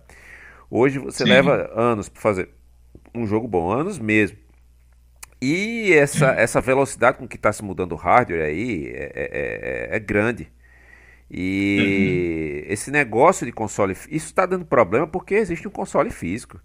Hoje 0.71 0.99
você 0.99 1.25
Sim. 1.25 1.31
leva 1.31 1.71
anos 1.75 2.09
para 2.09 2.21
fazer 2.21 2.49
um 3.15 3.27
jogo 3.27 3.47
bom, 3.47 3.71
anos 3.71 3.99
mesmo. 3.99 4.39
E 5.41 5.93
essa, 5.93 6.31
essa 6.31 6.61
velocidade 6.61 7.19
com 7.19 7.29
que 7.29 7.37
está 7.37 7.53
se 7.53 7.63
mudando 7.63 7.93
o 7.93 7.97
hardware 7.97 8.43
aí 8.43 8.87
é, 8.87 9.13
é, 9.15 9.91
é, 9.93 9.97
é 9.97 9.99
grande. 9.99 10.51
E 11.31 12.63
uhum. 12.65 12.73
esse 12.73 12.91
negócio 12.91 13.45
de 13.45 13.53
console, 13.53 13.93
isso 13.93 14.27
está 14.27 14.47
dando 14.47 14.65
problema 14.65 15.07
porque 15.07 15.35
existe 15.35 15.67
um 15.67 15.71
console 15.71 16.11
físico. 16.11 16.61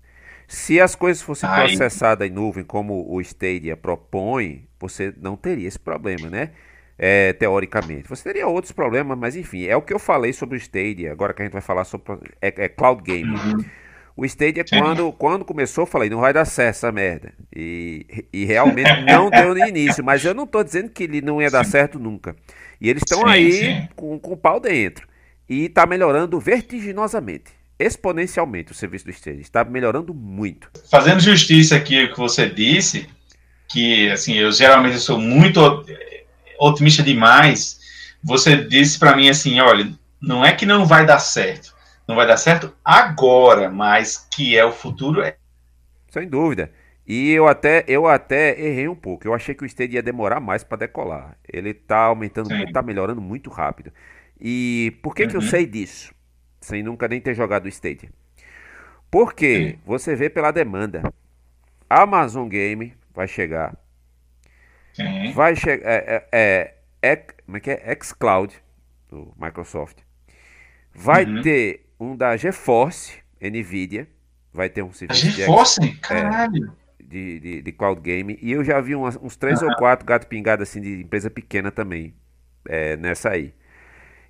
Se 0.47 0.79
as 0.79 0.95
coisas 0.95 1.21
fossem 1.21 1.49
Ai. 1.49 1.67
processadas 1.67 2.27
em 2.27 2.31
nuvem, 2.31 2.63
como 2.63 3.05
o 3.09 3.21
Stadia 3.21 3.75
propõe, 3.75 4.67
você 4.79 5.13
não 5.17 5.35
teria 5.35 5.67
esse 5.67 5.79
problema, 5.79 6.29
né? 6.29 6.51
É, 7.03 7.33
teoricamente. 7.33 8.07
Você 8.07 8.21
teria 8.21 8.47
outros 8.47 8.71
problemas, 8.71 9.17
mas 9.17 9.35
enfim, 9.35 9.65
é 9.65 9.75
o 9.75 9.81
que 9.81 9.91
eu 9.91 9.97
falei 9.97 10.31
sobre 10.31 10.55
o 10.55 10.59
Stadia, 10.59 11.11
agora 11.11 11.33
que 11.33 11.41
a 11.41 11.45
gente 11.45 11.53
vai 11.53 11.61
falar 11.61 11.83
sobre 11.83 12.19
é, 12.39 12.53
é 12.55 12.69
cloud 12.69 13.01
gaming. 13.01 13.31
Uhum. 13.31 13.65
O 14.15 14.23
Stadia, 14.23 14.63
quando, 14.63 15.11
quando 15.13 15.43
começou, 15.43 15.81
eu 15.81 15.87
falei, 15.87 16.11
não 16.11 16.19
vai 16.19 16.31
dar 16.31 16.45
certo 16.45 16.75
essa 16.75 16.91
merda. 16.91 17.33
E, 17.55 18.05
e 18.31 18.45
realmente 18.45 19.01
não 19.01 19.31
deu 19.31 19.55
no 19.55 19.65
início, 19.65 20.03
mas 20.03 20.23
eu 20.23 20.35
não 20.35 20.43
estou 20.43 20.63
dizendo 20.63 20.91
que 20.91 21.05
ele 21.05 21.21
não 21.21 21.41
ia 21.41 21.49
dar 21.49 21.65
sim. 21.65 21.71
certo 21.71 21.97
nunca. 21.97 22.35
E 22.79 22.87
eles 22.87 23.01
estão 23.03 23.25
aí 23.25 23.51
sim. 23.51 23.87
Com, 23.95 24.19
com 24.19 24.33
o 24.33 24.37
pau 24.37 24.59
dentro. 24.59 25.07
E 25.49 25.65
está 25.65 25.87
melhorando 25.87 26.39
vertiginosamente, 26.39 27.51
exponencialmente 27.79 28.73
o 28.73 28.75
serviço 28.75 29.05
do 29.05 29.11
Stadia. 29.11 29.41
Está 29.41 29.63
melhorando 29.63 30.13
muito. 30.13 30.69
Fazendo 30.91 31.19
justiça 31.19 31.75
aqui 31.75 32.03
o 32.03 32.11
que 32.11 32.19
você 32.19 32.47
disse, 32.47 33.09
que 33.67 34.07
assim, 34.11 34.35
eu 34.35 34.51
geralmente 34.51 34.99
sou 34.99 35.17
muito 35.17 35.59
otimista 36.61 37.01
demais, 37.01 37.79
você 38.23 38.55
disse 38.55 38.99
para 38.99 39.15
mim 39.15 39.29
assim, 39.29 39.59
olha, 39.59 39.91
não 40.21 40.45
é 40.45 40.53
que 40.53 40.65
não 40.65 40.85
vai 40.85 41.05
dar 41.05 41.19
certo, 41.19 41.73
não 42.07 42.15
vai 42.15 42.27
dar 42.27 42.37
certo 42.37 42.73
agora, 42.85 43.69
mas 43.69 44.27
que 44.31 44.55
é 44.55 44.63
o 44.63 44.71
futuro 44.71 45.21
é. 45.21 45.35
Sem 46.09 46.27
dúvida. 46.27 46.71
E 47.07 47.31
eu 47.31 47.47
até, 47.47 47.83
eu 47.87 48.07
até 48.07 48.59
errei 48.59 48.87
um 48.87 48.95
pouco. 48.95 49.27
Eu 49.27 49.33
achei 49.33 49.55
que 49.55 49.63
o 49.63 49.65
Stadia 49.65 49.97
ia 49.97 50.03
demorar 50.03 50.39
mais 50.39 50.63
para 50.63 50.77
decolar. 50.77 51.35
Ele 51.51 51.71
está 51.71 51.97
aumentando, 52.03 52.53
está 52.53 52.81
melhorando 52.81 53.19
muito 53.19 53.49
rápido. 53.49 53.91
E 54.39 54.97
por 55.01 55.15
que, 55.15 55.23
uhum. 55.23 55.29
que 55.29 55.35
eu 55.35 55.41
uhum. 55.41 55.47
sei 55.47 55.65
disso? 55.65 56.13
Sem 56.59 56.83
nunca 56.83 57.07
nem 57.07 57.19
ter 57.19 57.33
jogado 57.33 57.65
o 57.65 57.69
Stadia. 57.69 58.09
Porque 59.09 59.71
Sim. 59.71 59.79
você 59.85 60.15
vê 60.15 60.29
pela 60.29 60.51
demanda. 60.51 61.01
Amazon 61.89 62.47
Game 62.47 62.93
vai 63.13 63.27
chegar. 63.27 63.75
Vai 65.33 65.55
chegar. 65.55 65.89
É, 65.89 66.27
é, 66.31 66.75
é, 67.01 67.15
como 67.15 67.57
é 67.57 67.59
que 67.59 67.71
é? 67.71 67.97
xCloud, 68.01 68.53
do 69.09 69.33
Microsoft. 69.39 69.97
Vai 70.93 71.25
uhum. 71.25 71.41
ter 71.41 71.85
um 71.99 72.15
da 72.15 72.35
GeForce, 72.35 73.19
Nvidia. 73.41 74.07
Vai 74.53 74.69
ter 74.69 74.81
um 74.81 74.91
serviço. 74.91 75.27
A 75.27 75.29
GeForce? 75.29 75.79
De, 75.79 75.95
Caralho! 75.97 76.73
De, 77.01 77.39
de, 77.39 77.61
de, 77.61 77.71
cloud 77.71 78.01
game. 78.01 78.37
E 78.41 78.51
eu 78.51 78.63
já 78.63 78.79
vi 78.79 78.95
umas, 78.95 79.17
uns 79.17 79.35
três 79.35 79.61
uhum. 79.61 79.69
ou 79.69 79.75
quatro 79.75 80.05
gato 80.05 80.27
pingado 80.27 80.63
assim 80.63 80.81
de 80.81 81.01
empresa 81.01 81.29
pequena 81.29 81.71
também. 81.71 82.13
É, 82.67 82.95
nessa 82.97 83.29
aí. 83.29 83.53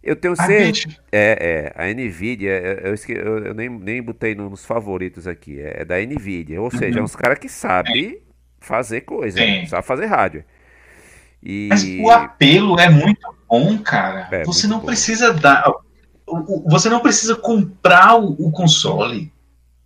Eu 0.03 0.15
tenho 0.15 0.35
certeza. 0.35 0.97
É, 1.11 1.73
é, 1.75 1.83
a 1.83 1.93
Nvidia, 1.93 2.51
eu, 2.83 2.95
eu, 3.09 3.45
eu, 3.45 3.53
nem, 3.53 3.69
nem 3.69 4.01
botei 4.01 4.33
nos 4.33 4.65
favoritos 4.65 5.27
aqui, 5.27 5.59
é, 5.59 5.81
é 5.81 5.85
da 5.85 5.99
Nvidia. 5.99 6.59
Ou 6.59 6.71
seja, 6.71 6.99
é 6.99 7.03
uns 7.03 7.15
caras 7.15 7.37
que 7.37 7.47
sabem 7.47 8.19
fazer 8.61 9.01
coisa, 9.01 9.37
Sim. 9.37 9.65
sabe 9.65 9.85
fazer 9.85 10.05
rádio. 10.05 10.45
E... 11.43 11.67
Mas 11.69 11.83
o 11.83 12.09
apelo 12.09 12.79
é 12.79 12.89
muito 12.89 13.27
bom, 13.49 13.77
cara. 13.79 14.29
É, 14.31 14.43
você 14.45 14.67
não 14.67 14.79
bom. 14.79 14.85
precisa 14.85 15.33
dar. 15.33 15.69
Você 16.67 16.87
não 16.87 17.01
precisa 17.01 17.35
comprar 17.35 18.15
o, 18.15 18.29
o 18.39 18.51
console. 18.51 19.33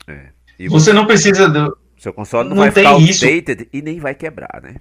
É. 0.07 0.27
Você, 0.59 0.69
você, 0.69 0.93
não 0.93 1.07
precisa. 1.07 1.49
Do... 1.49 1.75
Seu 1.97 2.13
console 2.13 2.49
não, 2.49 2.57
não 2.57 2.63
vai 2.63 2.71
ficar 2.71 2.89
outdated 2.89 3.67
e 3.73 3.81
nem 3.81 3.99
vai 3.99 4.13
quebrar, 4.13 4.61
né? 4.61 4.75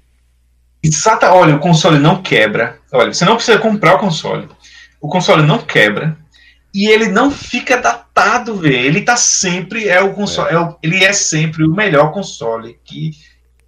Exata, 0.83 1.33
olha, 1.33 1.57
o 1.57 1.61
console 1.61 1.99
não 1.99 2.21
quebra. 2.21 2.79
Olha, 2.93 3.15
você 3.15 3.25
não 3.25 3.37
precisa 3.37 3.59
comprar 3.59 3.95
o 3.95 3.99
console 3.99 4.49
o 5.05 5.09
console 5.09 5.43
não 5.43 5.59
quebra 5.59 6.17
e 6.73 6.89
ele 6.89 7.09
não 7.09 7.31
fica 7.31 7.77
datado, 7.77 8.57
velho. 8.57 8.75
Ele 8.75 9.03
tá 9.03 9.19
sempre 9.19 9.87
é 9.87 10.01
o 10.01 10.15
console, 10.15 10.51
é. 10.51 10.55
É 10.55 10.59
o, 10.59 10.79
ele 10.83 11.05
é 11.05 11.13
sempre 11.13 11.63
o 11.63 11.71
melhor 11.71 12.11
console 12.11 12.81
que 12.83 13.11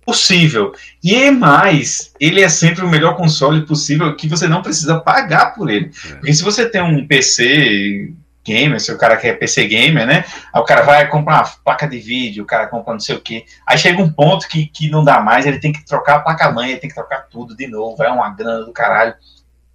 possível. 0.06 0.72
E 1.02 1.16
é 1.16 1.32
mais, 1.32 2.12
ele 2.20 2.40
é 2.40 2.48
sempre 2.48 2.84
o 2.84 2.88
melhor 2.88 3.16
console 3.16 3.66
possível 3.66 4.14
que 4.14 4.28
você 4.28 4.46
não 4.46 4.62
precisa 4.62 5.00
pagar 5.00 5.52
por 5.54 5.68
ele. 5.68 5.90
É. 6.08 6.14
Porque 6.14 6.32
se 6.32 6.44
você 6.44 6.70
tem 6.70 6.80
um 6.80 7.04
PC 7.04 8.14
gamer, 8.46 8.80
se 8.80 8.92
o 8.92 8.96
cara 8.96 9.16
quer 9.16 9.36
PC 9.36 9.66
gamer, 9.66 10.06
né? 10.06 10.24
Aí 10.54 10.60
o 10.60 10.64
cara 10.64 10.82
vai 10.82 11.08
comprar 11.08 11.38
uma 11.38 11.50
placa 11.64 11.88
de 11.88 11.98
vídeo, 11.98 12.44
o 12.44 12.46
cara 12.46 12.68
compra 12.68 12.92
não 12.92 13.00
sei 13.00 13.16
o 13.16 13.20
que. 13.20 13.44
Aí 13.66 13.76
chega 13.76 14.00
um 14.00 14.10
ponto 14.10 14.46
que, 14.48 14.66
que 14.66 14.88
não 14.88 15.02
dá 15.02 15.20
mais, 15.20 15.44
ele 15.44 15.58
tem 15.58 15.72
que 15.72 15.84
trocar 15.84 16.16
a 16.16 16.20
placa-mãe, 16.20 16.70
ele 16.70 16.80
tem 16.80 16.88
que 16.88 16.94
trocar 16.94 17.26
tudo 17.28 17.56
de 17.56 17.66
novo, 17.66 17.96
vai 17.96 18.08
uma 18.08 18.30
grana 18.30 18.64
do 18.64 18.72
caralho. 18.72 19.14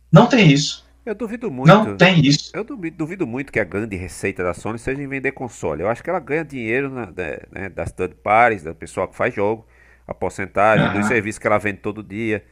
Não 0.09 0.25
tem 0.27 0.49
isso. 0.49 0.89
Eu 1.05 1.15
duvido 1.15 1.51
muito. 1.51 1.67
Não 1.67 1.97
tem 1.97 2.25
isso. 2.25 2.51
Eu 2.53 2.63
duvido, 2.63 2.95
duvido, 2.95 3.27
muito 3.27 3.51
que 3.51 3.59
a 3.59 3.63
grande 3.63 3.95
receita 3.97 4.43
da 4.43 4.53
Sony 4.53 4.77
seja 4.77 5.01
em 5.01 5.07
vender 5.07 5.31
console. 5.31 5.81
Eu 5.81 5.89
acho 5.89 6.03
que 6.03 6.09
ela 6.09 6.19
ganha 6.19 6.45
dinheiro 6.45 6.89
na, 6.89 7.07
né, 7.51 7.69
das 7.69 7.91
third 7.91 8.15
parties, 8.23 8.63
do 8.63 8.73
pessoal 8.75 9.07
que 9.07 9.15
faz 9.15 9.33
jogo, 9.33 9.65
a 10.07 10.13
porcentagem, 10.13 10.87
uhum. 10.87 10.93
dos 10.93 11.07
serviços 11.07 11.39
que 11.39 11.47
ela 11.47 11.57
vende 11.57 11.79
todo 11.79 12.03
dia. 12.03 12.43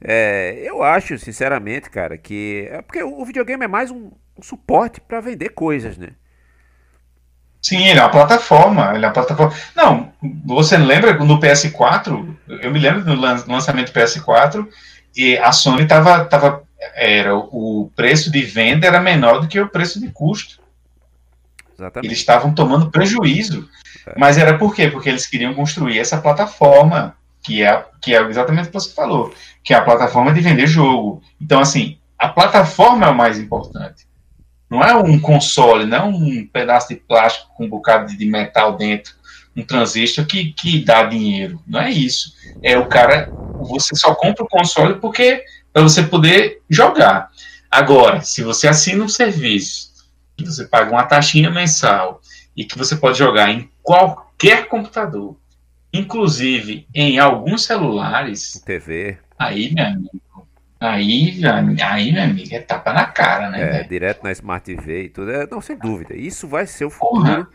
É, 0.00 0.60
eu 0.64 0.82
acho, 0.82 1.18
sinceramente, 1.18 1.88
cara, 1.88 2.18
que. 2.18 2.68
É 2.70 2.82
porque 2.82 3.02
o 3.02 3.24
videogame 3.24 3.64
é 3.64 3.68
mais 3.68 3.90
um, 3.90 4.10
um 4.36 4.42
suporte 4.42 5.00
para 5.00 5.20
vender 5.20 5.50
coisas, 5.50 5.96
né? 5.96 6.10
Sim, 7.62 7.86
ele 7.86 8.00
é 8.00 8.02
uma 8.02 8.10
plataforma. 8.10 8.92
Ele 8.94 9.04
é 9.04 9.08
uma 9.08 9.14
plataforma. 9.14 9.54
Não, 9.76 10.12
você 10.44 10.76
lembra 10.76 11.14
no 11.14 11.38
PS4? 11.38 12.36
Eu 12.60 12.72
me 12.72 12.80
lembro 12.80 13.04
do 13.04 13.14
lançamento 13.14 13.92
do 13.92 14.00
PS4 14.00 14.66
e 15.16 15.38
a 15.38 15.52
Sony 15.52 15.84
estava 15.84 16.24
tava 16.24 16.64
era 16.94 17.36
o 17.36 17.90
preço 17.94 18.30
de 18.32 18.42
venda 18.42 18.86
era 18.86 19.00
menor 19.00 19.40
do 19.40 19.46
que 19.46 19.60
o 19.60 19.68
preço 19.68 20.00
de 20.00 20.08
custo. 20.08 20.60
Exatamente. 21.78 22.08
Eles 22.08 22.18
estavam 22.18 22.52
tomando 22.52 22.90
prejuízo. 22.90 23.68
Mas 24.16 24.38
era 24.38 24.58
por 24.58 24.74
quê? 24.74 24.88
Porque 24.88 25.08
eles 25.08 25.26
queriam 25.26 25.54
construir 25.54 25.98
essa 25.98 26.20
plataforma, 26.20 27.16
que 27.42 27.62
é, 27.62 27.84
que 28.00 28.14
é 28.14 28.22
exatamente 28.22 28.64
o 28.64 28.66
que 28.68 28.74
você 28.74 28.94
falou, 28.94 29.32
que 29.62 29.74
é 29.74 29.76
a 29.76 29.82
plataforma 29.82 30.32
de 30.32 30.40
vender 30.40 30.66
jogo. 30.66 31.22
Então, 31.40 31.60
assim, 31.60 31.98
a 32.18 32.28
plataforma 32.28 33.06
é 33.06 33.10
o 33.10 33.14
mais 33.14 33.38
importante. 33.38 34.06
Não 34.70 34.82
é 34.82 34.94
um 34.94 35.18
console, 35.18 35.84
não 35.84 35.98
é 35.98 36.02
um 36.04 36.46
pedaço 36.46 36.88
de 36.88 36.96
plástico 36.96 37.52
com 37.54 37.66
um 37.66 37.68
bocado 37.68 38.16
de 38.16 38.24
metal 38.24 38.76
dentro, 38.76 39.12
um 39.54 39.62
transistor 39.62 40.24
que, 40.24 40.52
que 40.52 40.84
dá 40.84 41.02
dinheiro. 41.02 41.62
Não 41.66 41.80
é 41.80 41.90
isso. 41.90 42.32
É 42.62 42.78
o 42.78 42.86
cara. 42.86 43.30
Você 43.60 43.94
só 43.94 44.14
compra 44.14 44.44
o 44.44 44.48
console 44.48 44.98
porque 44.98 45.44
para 45.72 45.82
você 45.82 46.02
poder 46.02 46.62
jogar. 46.68 47.30
Agora, 47.70 48.20
se 48.22 48.42
você 48.42 48.66
assina 48.66 49.04
um 49.04 49.08
serviço, 49.08 49.92
que 50.36 50.44
você 50.44 50.64
paga 50.64 50.90
uma 50.90 51.04
taxinha 51.04 51.50
mensal 51.50 52.20
e 52.56 52.64
que 52.64 52.76
você 52.76 52.96
pode 52.96 53.18
jogar 53.18 53.50
em 53.50 53.70
qualquer 53.82 54.68
computador, 54.68 55.36
inclusive 55.92 56.86
em 56.94 57.18
alguns 57.18 57.64
celulares, 57.64 58.62
TV, 58.64 59.18
aí, 59.38 59.72
meu 59.74 59.84
amigo, 59.84 60.48
aí, 60.80 61.40
aí, 61.82 62.12
meu 62.12 62.22
amigo, 62.22 62.54
é 62.54 62.60
tapa 62.60 62.92
na 62.92 63.06
cara, 63.06 63.50
né? 63.50 63.62
É, 63.62 63.70
véio? 63.72 63.88
direto 63.88 64.22
na 64.22 64.32
Smart 64.32 64.64
TV 64.64 65.04
e 65.04 65.08
tudo. 65.08 65.30
É, 65.30 65.46
não, 65.50 65.60
sem 65.60 65.76
dúvida. 65.76 66.14
Isso 66.14 66.46
vai 66.48 66.66
ser 66.66 66.84
o 66.84 66.90
futuro. 66.90 67.22
Porra. 67.22 67.48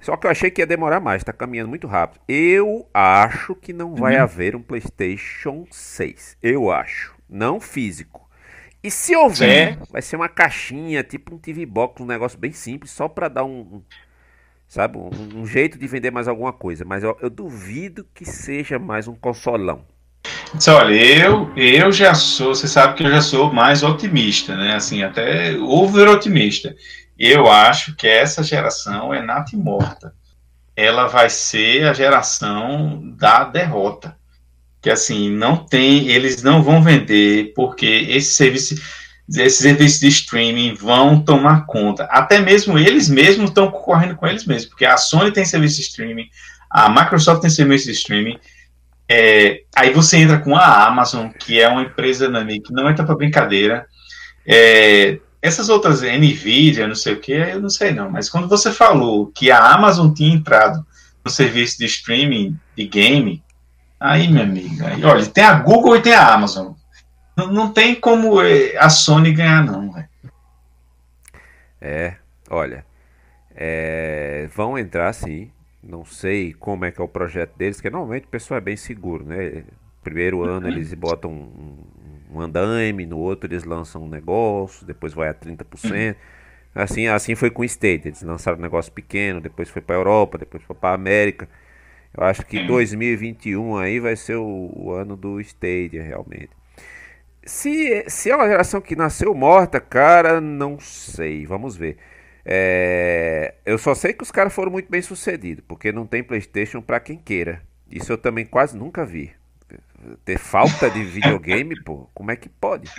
Só 0.00 0.16
que 0.16 0.26
eu 0.26 0.30
achei 0.32 0.50
que 0.50 0.60
ia 0.60 0.66
demorar 0.66 0.98
mais, 0.98 1.22
tá 1.22 1.32
caminhando 1.32 1.68
muito 1.68 1.86
rápido. 1.86 2.20
Eu 2.26 2.88
acho 2.92 3.54
que 3.54 3.72
não 3.72 3.94
vai 3.94 4.16
uhum. 4.16 4.22
haver 4.22 4.56
um 4.56 4.62
PlayStation 4.62 5.64
6. 5.70 6.38
Eu 6.42 6.72
acho 6.72 7.14
não 7.32 7.60
físico. 7.60 8.28
E 8.82 8.90
se 8.90 9.16
houver, 9.16 9.74
Sim. 9.74 9.84
vai 9.90 10.02
ser 10.02 10.16
uma 10.16 10.28
caixinha, 10.28 11.04
tipo 11.04 11.34
um 11.34 11.38
TV 11.38 11.64
Box, 11.64 12.02
um 12.02 12.06
negócio 12.06 12.38
bem 12.38 12.52
simples, 12.52 12.90
só 12.90 13.08
para 13.08 13.28
dar 13.28 13.44
um, 13.44 13.80
sabe, 14.72 14.96
um, 14.96 15.10
um, 15.42 15.46
jeito 15.46 15.78
de 15.78 15.86
vender 15.86 16.10
mais 16.10 16.26
alguma 16.26 16.50
coisa. 16.50 16.82
Mas 16.82 17.04
eu, 17.04 17.14
eu 17.20 17.28
duvido 17.28 18.06
que 18.14 18.24
seja 18.24 18.78
mais 18.78 19.06
um 19.06 19.14
consolão. 19.14 19.84
Olha, 20.66 20.94
eu, 20.94 21.52
eu 21.54 21.92
já 21.92 22.14
sou, 22.14 22.54
você 22.54 22.66
sabe 22.66 22.94
que 22.94 23.04
eu 23.04 23.10
já 23.10 23.20
sou 23.20 23.52
mais 23.52 23.82
otimista, 23.82 24.56
né? 24.56 24.74
Assim, 24.74 25.02
até 25.02 25.54
over 25.58 26.08
otimista. 26.08 26.74
Eu 27.18 27.50
acho 27.50 27.94
que 27.96 28.06
essa 28.08 28.42
geração 28.42 29.12
é 29.12 29.20
nata 29.20 29.54
e 29.54 29.58
morta. 29.58 30.14
Ela 30.74 31.06
vai 31.06 31.28
ser 31.28 31.84
a 31.84 31.92
geração 31.92 33.14
da 33.14 33.44
derrota 33.44 34.16
que 34.80 34.88
assim 34.88 35.30
não 35.30 35.58
tem, 35.58 36.08
eles 36.08 36.42
não 36.42 36.62
vão 36.62 36.82
vender 36.82 37.52
porque 37.54 37.86
esse 37.86 38.34
serviço, 38.34 38.74
esses 39.28 39.58
serviços 39.58 40.00
de 40.00 40.08
streaming 40.08 40.74
vão 40.74 41.22
tomar 41.22 41.66
conta. 41.66 42.04
Até 42.04 42.40
mesmo 42.40 42.78
eles 42.78 43.08
mesmos 43.08 43.50
estão 43.50 43.70
concorrendo 43.70 44.16
com 44.16 44.26
eles 44.26 44.44
mesmos, 44.44 44.68
porque 44.68 44.84
a 44.84 44.96
Sony 44.96 45.32
tem 45.32 45.44
serviço 45.44 45.76
de 45.76 45.82
streaming, 45.82 46.28
a 46.70 46.88
Microsoft 46.88 47.40
tem 47.40 47.50
serviço 47.50 47.86
de 47.86 47.92
streaming. 47.92 48.38
É, 49.08 49.62
aí 49.74 49.92
você 49.92 50.18
entra 50.18 50.38
com 50.38 50.56
a 50.56 50.86
Amazon, 50.86 51.28
que 51.28 51.60
é 51.60 51.68
uma 51.68 51.82
empresa 51.82 52.28
né, 52.28 52.44
que 52.44 52.72
não 52.72 52.88
entra 52.88 53.04
para 53.04 53.14
brincadeira. 53.14 53.86
É, 54.46 55.18
essas 55.40 55.68
outras, 55.68 56.02
Nvidia, 56.02 56.86
não 56.86 56.94
sei 56.94 57.14
o 57.14 57.20
que, 57.20 57.32
eu 57.32 57.60
não 57.60 57.70
sei 57.70 57.92
não, 57.92 58.10
mas 58.10 58.28
quando 58.28 58.48
você 58.48 58.70
falou 58.70 59.26
que 59.26 59.50
a 59.50 59.72
Amazon 59.74 60.12
tinha 60.12 60.34
entrado 60.34 60.84
no 61.24 61.30
serviço 61.30 61.78
de 61.78 61.84
streaming 61.84 62.56
de 62.76 62.86
game, 62.86 63.42
Aí, 64.02 64.26
minha 64.26 64.42
amiga, 64.42 64.88
aí, 64.88 65.04
olha, 65.04 65.24
tem 65.26 65.44
a 65.44 65.54
Google 65.54 65.96
e 65.96 66.02
tem 66.02 66.12
a 66.12 66.34
Amazon. 66.34 66.72
Não, 67.36 67.52
não 67.52 67.72
tem 67.72 67.94
como 67.94 68.42
eh, 68.42 68.76
a 68.78 68.90
Sony 68.90 69.32
ganhar, 69.32 69.64
não. 69.64 69.92
Véio. 69.92 70.08
É, 71.80 72.14
olha, 72.48 72.86
é, 73.54 74.48
vão 74.54 74.78
entrar 74.78 75.12
sim. 75.12 75.50
Não 75.82 76.04
sei 76.04 76.52
como 76.52 76.84
é 76.84 76.92
que 76.92 77.00
é 77.00 77.04
o 77.04 77.08
projeto 77.08 77.56
deles, 77.56 77.80
que 77.80 77.90
normalmente 77.90 78.26
o 78.26 78.28
pessoal 78.28 78.58
é 78.58 78.60
bem 78.60 78.76
seguro, 78.76 79.24
né? 79.24 79.64
Primeiro 80.04 80.42
ano 80.42 80.68
eles 80.68 80.94
botam 80.94 81.32
um, 81.32 81.76
um 82.32 82.40
andaime, 82.40 83.04
no 83.04 83.18
outro 83.18 83.50
eles 83.50 83.64
lançam 83.64 84.04
um 84.04 84.08
negócio, 84.08 84.86
depois 84.86 85.12
vai 85.12 85.28
a 85.28 85.34
30%. 85.34 86.16
Assim, 86.74 87.06
assim 87.08 87.34
foi 87.34 87.50
com 87.50 87.62
o 87.62 87.64
State, 87.64 88.08
eles 88.08 88.22
lançaram 88.22 88.58
um 88.58 88.62
negócio 88.62 88.92
pequeno, 88.92 89.40
depois 89.40 89.68
foi 89.68 89.82
para 89.82 89.96
Europa, 89.96 90.38
depois 90.38 90.62
foi 90.62 90.76
para 90.76 90.94
América. 90.94 91.48
Eu 92.16 92.24
acho 92.24 92.46
que 92.46 92.60
2021 92.60 93.76
aí 93.76 93.98
vai 93.98 94.16
ser 94.16 94.36
o, 94.36 94.72
o 94.74 94.92
ano 94.92 95.16
do 95.16 95.40
Stadia, 95.40 96.02
realmente. 96.02 96.50
Se, 97.44 98.04
se 98.08 98.30
é 98.30 98.36
uma 98.36 98.48
geração 98.48 98.80
que 98.80 98.94
nasceu 98.94 99.34
morta, 99.34 99.80
cara, 99.80 100.40
não 100.40 100.78
sei. 100.78 101.44
Vamos 101.46 101.76
ver. 101.76 101.96
É, 102.44 103.54
eu 103.64 103.78
só 103.78 103.94
sei 103.94 104.12
que 104.12 104.22
os 104.22 104.30
caras 104.30 104.52
foram 104.52 104.72
muito 104.72 104.90
bem 104.90 105.02
sucedidos, 105.02 105.64
porque 105.66 105.92
não 105.92 106.06
tem 106.06 106.22
PlayStation 106.22 106.80
para 106.80 107.00
quem 107.00 107.16
queira. 107.16 107.62
Isso 107.90 108.12
eu 108.12 108.18
também 108.18 108.44
quase 108.44 108.76
nunca 108.76 109.04
vi 109.04 109.32
ter 110.24 110.38
falta 110.38 110.90
de 110.90 111.02
videogame, 111.04 111.80
pô, 111.82 112.08
como 112.14 112.30
é 112.30 112.36
que 112.36 112.48
pode? 112.48 112.90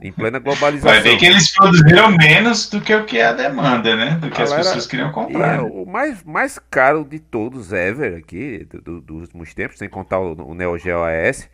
Em 0.00 0.12
plena 0.12 0.38
globalização. 0.38 0.90
Vai 0.90 1.00
ver 1.00 1.16
que 1.16 1.26
eles 1.26 1.50
produziram 1.54 2.10
menos 2.10 2.68
do 2.68 2.80
que 2.80 2.94
o 2.94 3.04
que 3.04 3.18
é 3.18 3.26
a 3.26 3.32
demanda, 3.32 3.96
né? 3.96 4.16
Do 4.20 4.30
que 4.30 4.38
Galera, 4.38 4.60
as 4.60 4.66
pessoas 4.66 4.86
queriam 4.86 5.12
comprar. 5.12 5.58
É, 5.58 5.60
o 5.60 5.86
mais, 5.86 6.22
mais 6.24 6.58
caro 6.58 7.04
de 7.04 7.18
todos 7.18 7.72
ever 7.72 8.18
aqui, 8.18 8.66
do, 8.68 8.80
do, 8.80 9.00
dos 9.00 9.20
últimos 9.22 9.54
tempos, 9.54 9.78
sem 9.78 9.88
contar 9.88 10.18
o, 10.18 10.50
o 10.50 10.54
Neo 10.54 10.76
Geo 10.78 11.02
AS, 11.04 11.48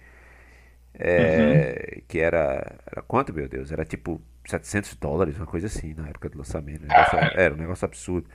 é, 0.98 1.94
uhum. 1.94 2.02
que 2.08 2.18
era, 2.18 2.76
era 2.86 3.02
quanto, 3.02 3.32
meu 3.32 3.48
Deus? 3.48 3.70
Era 3.70 3.84
tipo 3.84 4.20
700 4.46 4.96
dólares, 4.96 5.36
uma 5.36 5.46
coisa 5.46 5.66
assim, 5.66 5.94
na 5.94 6.08
época 6.08 6.28
do 6.28 6.38
lançamento. 6.38 6.82
Negócio, 6.82 7.18
ah. 7.18 7.32
Era 7.34 7.54
um 7.54 7.58
negócio 7.58 7.84
absurdo. 7.84 8.28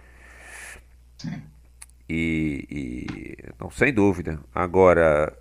E, 2.10 2.68
e, 2.70 3.38
não, 3.60 3.70
sem 3.70 3.94
dúvida. 3.94 4.40
Agora, 4.54 5.36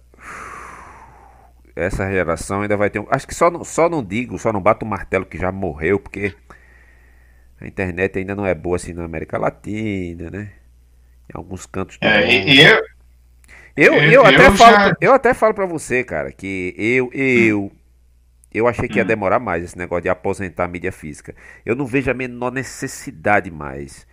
essa 1.77 2.11
geração 2.11 2.63
ainda 2.63 2.77
vai 2.77 2.91
ter 2.91 2.99
um. 2.99 3.07
Acho 3.11 3.27
que 3.27 3.35
só 3.35 3.51
não, 3.51 3.65
só 3.65 3.89
não 3.89 4.03
digo, 4.03 4.39
só 4.39 4.53
não 4.53 4.61
bato 4.61 4.85
o 4.85 4.89
martelo 4.89 5.27
que 5.27 5.39
já 5.39 5.53
morreu, 5.53 6.01
porque 6.01 6.35
a 7.61 7.67
internet 7.67 8.19
ainda 8.19 8.35
não 8.35 8.47
é 8.47 8.55
boa 8.55 8.77
assim 8.77 8.93
na 8.93 9.05
América 9.05 9.39
Latina, 9.39 10.31
né? 10.31 10.53
Em 11.33 11.37
alguns 11.39 11.67
cantos 11.67 11.99
do 11.99 12.07
é, 12.07 12.41
mundo. 12.41 12.61
eu, 12.61 12.83
eu, 13.77 13.95
eu, 13.95 14.13
eu, 14.13 14.27
até 14.27 14.45
já... 14.45 14.53
falo, 14.53 14.97
eu 15.01 15.13
até 15.13 15.35
falo 15.35 15.55
pra 15.55 15.67
você, 15.67 16.05
cara, 16.05 16.31
que 16.31 16.75
eu, 16.77 17.11
eu, 17.13 17.73
eu 18.53 18.69
achei 18.69 18.89
que 18.89 18.99
ia 18.99 19.05
hum. 19.05 19.07
demorar 19.07 19.39
mais 19.39 19.65
esse 19.65 19.79
negócio 19.79 20.03
de 20.03 20.09
aposentar 20.09 20.65
a 20.65 20.69
mídia 20.69 20.93
física. 20.93 21.35
Eu 21.65 21.75
não 21.75 21.87
vejo 21.87 22.11
a 22.11 22.15
menor 22.15 22.53
necessidade 22.53 23.51
mais. 23.51 24.07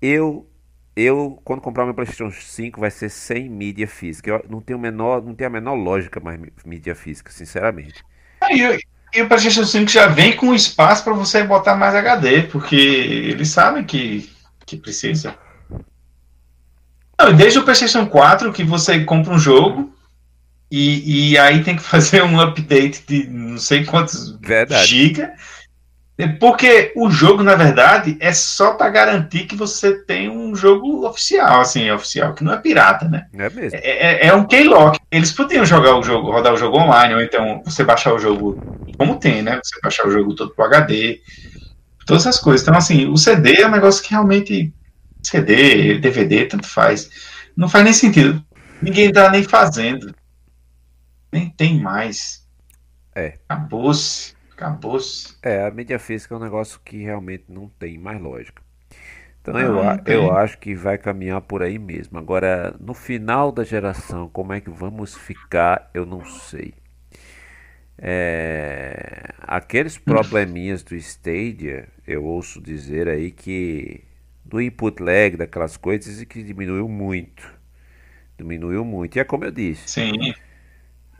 Eu 0.00 0.46
eu, 0.94 1.40
quando 1.42 1.62
comprar 1.62 1.86
meu 1.86 1.94
PlayStation 1.94 2.30
5, 2.30 2.78
vai 2.78 2.90
ser 2.90 3.08
sem 3.08 3.48
mídia 3.48 3.88
física. 3.88 4.30
Eu 4.30 4.44
não 4.48 4.60
tenho 4.60 4.78
menor, 4.78 5.22
não 5.22 5.34
tem 5.34 5.46
a 5.46 5.50
menor 5.50 5.74
lógica 5.74 6.20
mais 6.20 6.38
mídia 6.66 6.94
física, 6.94 7.32
sinceramente. 7.32 8.04
E, 8.50 8.78
e 9.14 9.22
o 9.22 9.28
PlayStation 9.28 9.64
5 9.64 9.90
já 9.90 10.06
vem 10.06 10.36
com 10.36 10.54
espaço 10.54 11.02
para 11.02 11.14
você 11.14 11.42
botar 11.44 11.76
mais 11.76 11.94
HD, 11.94 12.42
porque 12.42 12.76
eles 12.76 13.48
sabem 13.48 13.84
que, 13.84 14.30
que 14.66 14.76
precisa. 14.76 15.34
Não, 17.24 17.34
desde 17.34 17.58
o 17.58 17.62
PlayStation 17.62 18.06
4 18.06 18.52
que 18.52 18.64
você 18.64 19.04
compra 19.04 19.32
um 19.32 19.38
jogo 19.38 19.92
e, 20.70 21.32
e 21.32 21.38
aí 21.38 21.62
tem 21.62 21.76
que 21.76 21.82
fazer 21.84 22.22
um 22.22 22.40
update 22.40 23.04
de 23.06 23.26
não 23.28 23.58
sei 23.58 23.84
quantos 23.84 24.36
Verdade. 24.40 24.86
giga 24.86 25.32
porque 26.38 26.92
o 26.94 27.10
jogo, 27.10 27.42
na 27.42 27.54
verdade, 27.54 28.16
é 28.20 28.32
só 28.32 28.74
para 28.74 28.90
garantir 28.90 29.46
que 29.46 29.56
você 29.56 29.94
tem 30.04 30.28
um 30.28 30.54
jogo 30.54 31.06
oficial, 31.06 31.60
assim, 31.60 31.90
oficial, 31.90 32.34
que 32.34 32.44
não 32.44 32.52
é 32.52 32.58
pirata, 32.58 33.08
né? 33.08 33.26
É 33.32 33.50
mesmo. 33.50 33.78
É, 33.82 34.26
é, 34.26 34.26
é 34.26 34.34
um 34.34 34.44
keylock. 34.44 34.98
Eles 35.10 35.32
podiam 35.32 35.64
jogar 35.64 35.96
o 35.96 36.02
jogo, 36.02 36.30
rodar 36.30 36.52
o 36.52 36.56
jogo 36.56 36.78
online, 36.78 37.14
ou 37.14 37.22
então 37.22 37.62
você 37.64 37.82
baixar 37.82 38.12
o 38.14 38.18
jogo 38.18 38.60
como 38.98 39.18
tem, 39.18 39.42
né? 39.42 39.58
Você 39.62 39.80
baixar 39.82 40.06
o 40.06 40.10
jogo 40.10 40.34
todo 40.34 40.54
pro 40.54 40.66
HD, 40.66 41.20
todas 42.06 42.26
essas 42.26 42.40
coisas. 42.40 42.62
Então, 42.62 42.76
assim, 42.76 43.08
o 43.08 43.16
CD 43.16 43.62
é 43.62 43.66
um 43.66 43.72
negócio 43.72 44.02
que 44.02 44.10
realmente. 44.10 44.72
CD, 45.22 45.98
DVD, 45.98 46.46
tanto 46.46 46.68
faz. 46.68 47.10
Não 47.56 47.68
faz 47.68 47.84
nem 47.84 47.92
sentido. 47.92 48.44
Ninguém 48.80 49.12
tá 49.12 49.30
nem 49.30 49.42
fazendo. 49.42 50.14
Nem 51.30 51.50
tem 51.50 51.80
mais. 51.80 52.46
É. 53.14 53.38
Acabou-se. 53.48 54.34
Acabou-se. 54.52 55.36
É, 55.42 55.64
a 55.64 55.70
mídia 55.70 55.98
física 55.98 56.34
é 56.34 56.38
um 56.38 56.40
negócio 56.40 56.80
que 56.84 57.02
realmente 57.02 57.44
não 57.48 57.68
tem 57.68 57.98
mais 57.98 58.20
lógica. 58.20 58.62
Então 59.40 59.58
eu, 59.58 59.76
eu 60.06 60.32
acho 60.32 60.56
que 60.58 60.72
vai 60.74 60.96
caminhar 60.96 61.40
por 61.40 61.62
aí 61.62 61.78
mesmo. 61.78 62.16
Agora, 62.16 62.76
no 62.78 62.94
final 62.94 63.50
da 63.50 63.64
geração, 63.64 64.28
como 64.28 64.52
é 64.52 64.60
que 64.60 64.70
vamos 64.70 65.16
ficar, 65.16 65.90
eu 65.92 66.06
não 66.06 66.24
sei. 66.24 66.74
É, 67.98 69.34
aqueles 69.40 69.98
probleminhas 69.98 70.82
do 70.82 70.94
Stadia, 70.94 71.88
eu 72.06 72.24
ouço 72.24 72.60
dizer 72.60 73.08
aí 73.08 73.30
que 73.32 74.04
do 74.44 74.60
input 74.60 75.02
lag, 75.02 75.36
daquelas 75.36 75.76
coisas, 75.76 76.20
e 76.20 76.26
que 76.26 76.42
diminuiu 76.42 76.88
muito. 76.88 77.48
Diminuiu 78.38 78.84
muito. 78.84 79.16
E 79.16 79.20
é 79.20 79.24
como 79.24 79.44
eu 79.44 79.50
disse. 79.50 79.88
Sim. 79.88 80.34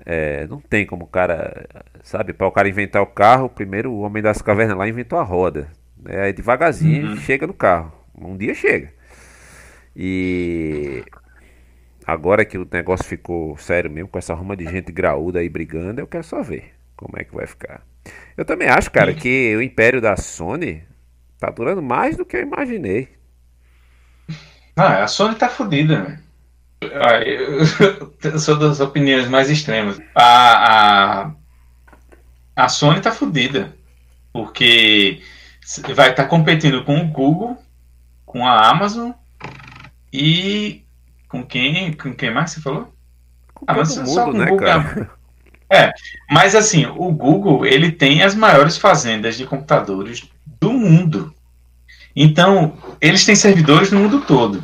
É, 0.04 0.46
não 0.48 0.60
tem 0.60 0.84
como 0.84 1.04
o 1.04 1.08
cara, 1.08 1.66
sabe, 2.02 2.32
para 2.32 2.46
o 2.46 2.52
cara 2.52 2.68
inventar 2.68 3.00
o 3.02 3.06
carro, 3.06 3.48
primeiro 3.48 3.92
o 3.92 4.00
homem 4.00 4.22
das 4.22 4.42
cavernas 4.42 4.76
lá 4.76 4.88
inventou 4.88 5.18
a 5.18 5.22
roda. 5.22 5.70
É, 6.06 6.22
aí 6.22 6.32
devagarzinho 6.32 7.10
uhum. 7.10 7.16
chega 7.16 7.46
no 7.46 7.54
carro. 7.54 7.92
Um 8.14 8.36
dia 8.36 8.54
chega. 8.54 8.92
E 9.94 11.04
agora 12.04 12.44
que 12.44 12.58
o 12.58 12.66
negócio 12.70 13.04
ficou 13.04 13.56
sério 13.56 13.90
mesmo, 13.90 14.08
com 14.08 14.18
essa 14.18 14.34
ruma 14.34 14.56
de 14.56 14.64
gente 14.64 14.90
graúda 14.90 15.38
aí 15.38 15.48
brigando, 15.48 16.00
eu 16.00 16.06
quero 16.06 16.24
só 16.24 16.42
ver 16.42 16.72
como 16.96 17.14
é 17.16 17.24
que 17.24 17.34
vai 17.34 17.46
ficar. 17.46 17.82
Eu 18.36 18.44
também 18.44 18.68
acho, 18.68 18.90
cara, 18.90 19.14
que 19.14 19.54
o 19.56 19.62
império 19.62 20.00
da 20.00 20.16
Sony 20.16 20.82
tá 21.42 21.50
durando 21.50 21.82
mais 21.82 22.16
do 22.16 22.24
que 22.24 22.36
eu 22.36 22.42
imaginei. 22.42 23.08
Ah, 24.76 25.02
a 25.02 25.08
Sony 25.08 25.34
tá 25.34 25.48
fodida, 25.48 26.02
velho. 26.02 26.18
Ah, 26.94 27.20
eu 27.20 28.38
sou 28.38 28.56
das 28.56 28.78
opiniões 28.78 29.28
mais 29.28 29.50
extremas. 29.50 30.00
A, 30.14 31.24
a, 31.24 31.32
a 32.54 32.68
Sony 32.68 33.00
tá 33.00 33.10
fodida. 33.10 33.74
Porque 34.32 35.20
vai 35.94 36.10
estar 36.10 36.22
tá 36.22 36.28
competindo 36.28 36.84
com 36.84 37.00
o 37.00 37.08
Google, 37.08 37.58
com 38.24 38.46
a 38.46 38.70
Amazon 38.70 39.10
e 40.12 40.84
com 41.28 41.44
quem, 41.44 41.92
com 41.92 42.14
quem 42.14 42.32
mais 42.32 42.52
você 42.52 42.60
falou? 42.60 42.92
Com 43.52 43.66
ah, 43.68 43.74
mas 43.74 43.96
mundo, 43.96 44.38
né, 44.38 44.46
Google. 44.46 44.66
Cara? 44.66 45.10
É, 45.68 45.92
mas 46.30 46.54
assim, 46.54 46.86
o 46.86 47.10
Google 47.10 47.66
ele 47.66 47.90
tem 47.90 48.22
as 48.22 48.34
maiores 48.34 48.76
fazendas 48.76 49.36
de 49.36 49.46
computadores 49.46 50.30
do 50.46 50.51
mundo. 50.82 51.34
Então, 52.14 52.74
eles 53.00 53.24
têm 53.24 53.34
servidores 53.34 53.90
no 53.90 54.00
mundo 54.00 54.20
todo. 54.20 54.62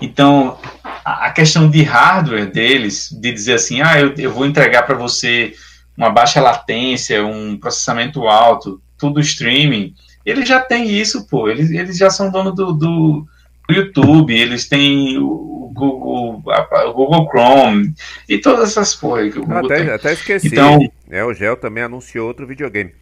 Então, 0.00 0.58
a 1.04 1.30
questão 1.30 1.70
de 1.70 1.82
hardware 1.82 2.50
deles, 2.50 3.08
de 3.10 3.32
dizer 3.32 3.54
assim, 3.54 3.80
ah, 3.80 3.98
eu, 4.00 4.14
eu 4.16 4.32
vou 4.32 4.46
entregar 4.46 4.82
para 4.82 4.94
você 4.94 5.54
uma 5.96 6.10
baixa 6.10 6.40
latência, 6.40 7.24
um 7.24 7.56
processamento 7.56 8.26
alto, 8.26 8.80
tudo 8.98 9.20
streaming, 9.20 9.94
eles 10.24 10.48
já 10.48 10.60
têm 10.60 10.90
isso, 10.90 11.26
pô. 11.28 11.48
Eles, 11.48 11.70
eles 11.70 11.96
já 11.96 12.10
são 12.10 12.30
dono 12.30 12.52
do, 12.52 12.72
do, 12.72 13.26
YouTube, 13.70 14.34
eles 14.34 14.68
têm 14.68 15.16
o 15.18 15.70
Google, 15.74 16.42
o 16.86 16.92
Google 16.92 17.28
Chrome 17.30 17.94
e 18.28 18.38
todas 18.38 18.70
essas 18.70 18.94
porra 18.94 19.22
até, 19.60 19.94
até 19.94 20.12
esqueci. 20.12 20.48
Então, 20.48 20.78
é, 21.10 21.24
o 21.24 21.32
Gel 21.32 21.56
também 21.56 21.84
anunciou 21.84 22.28
outro 22.28 22.46
videogame. 22.46 22.92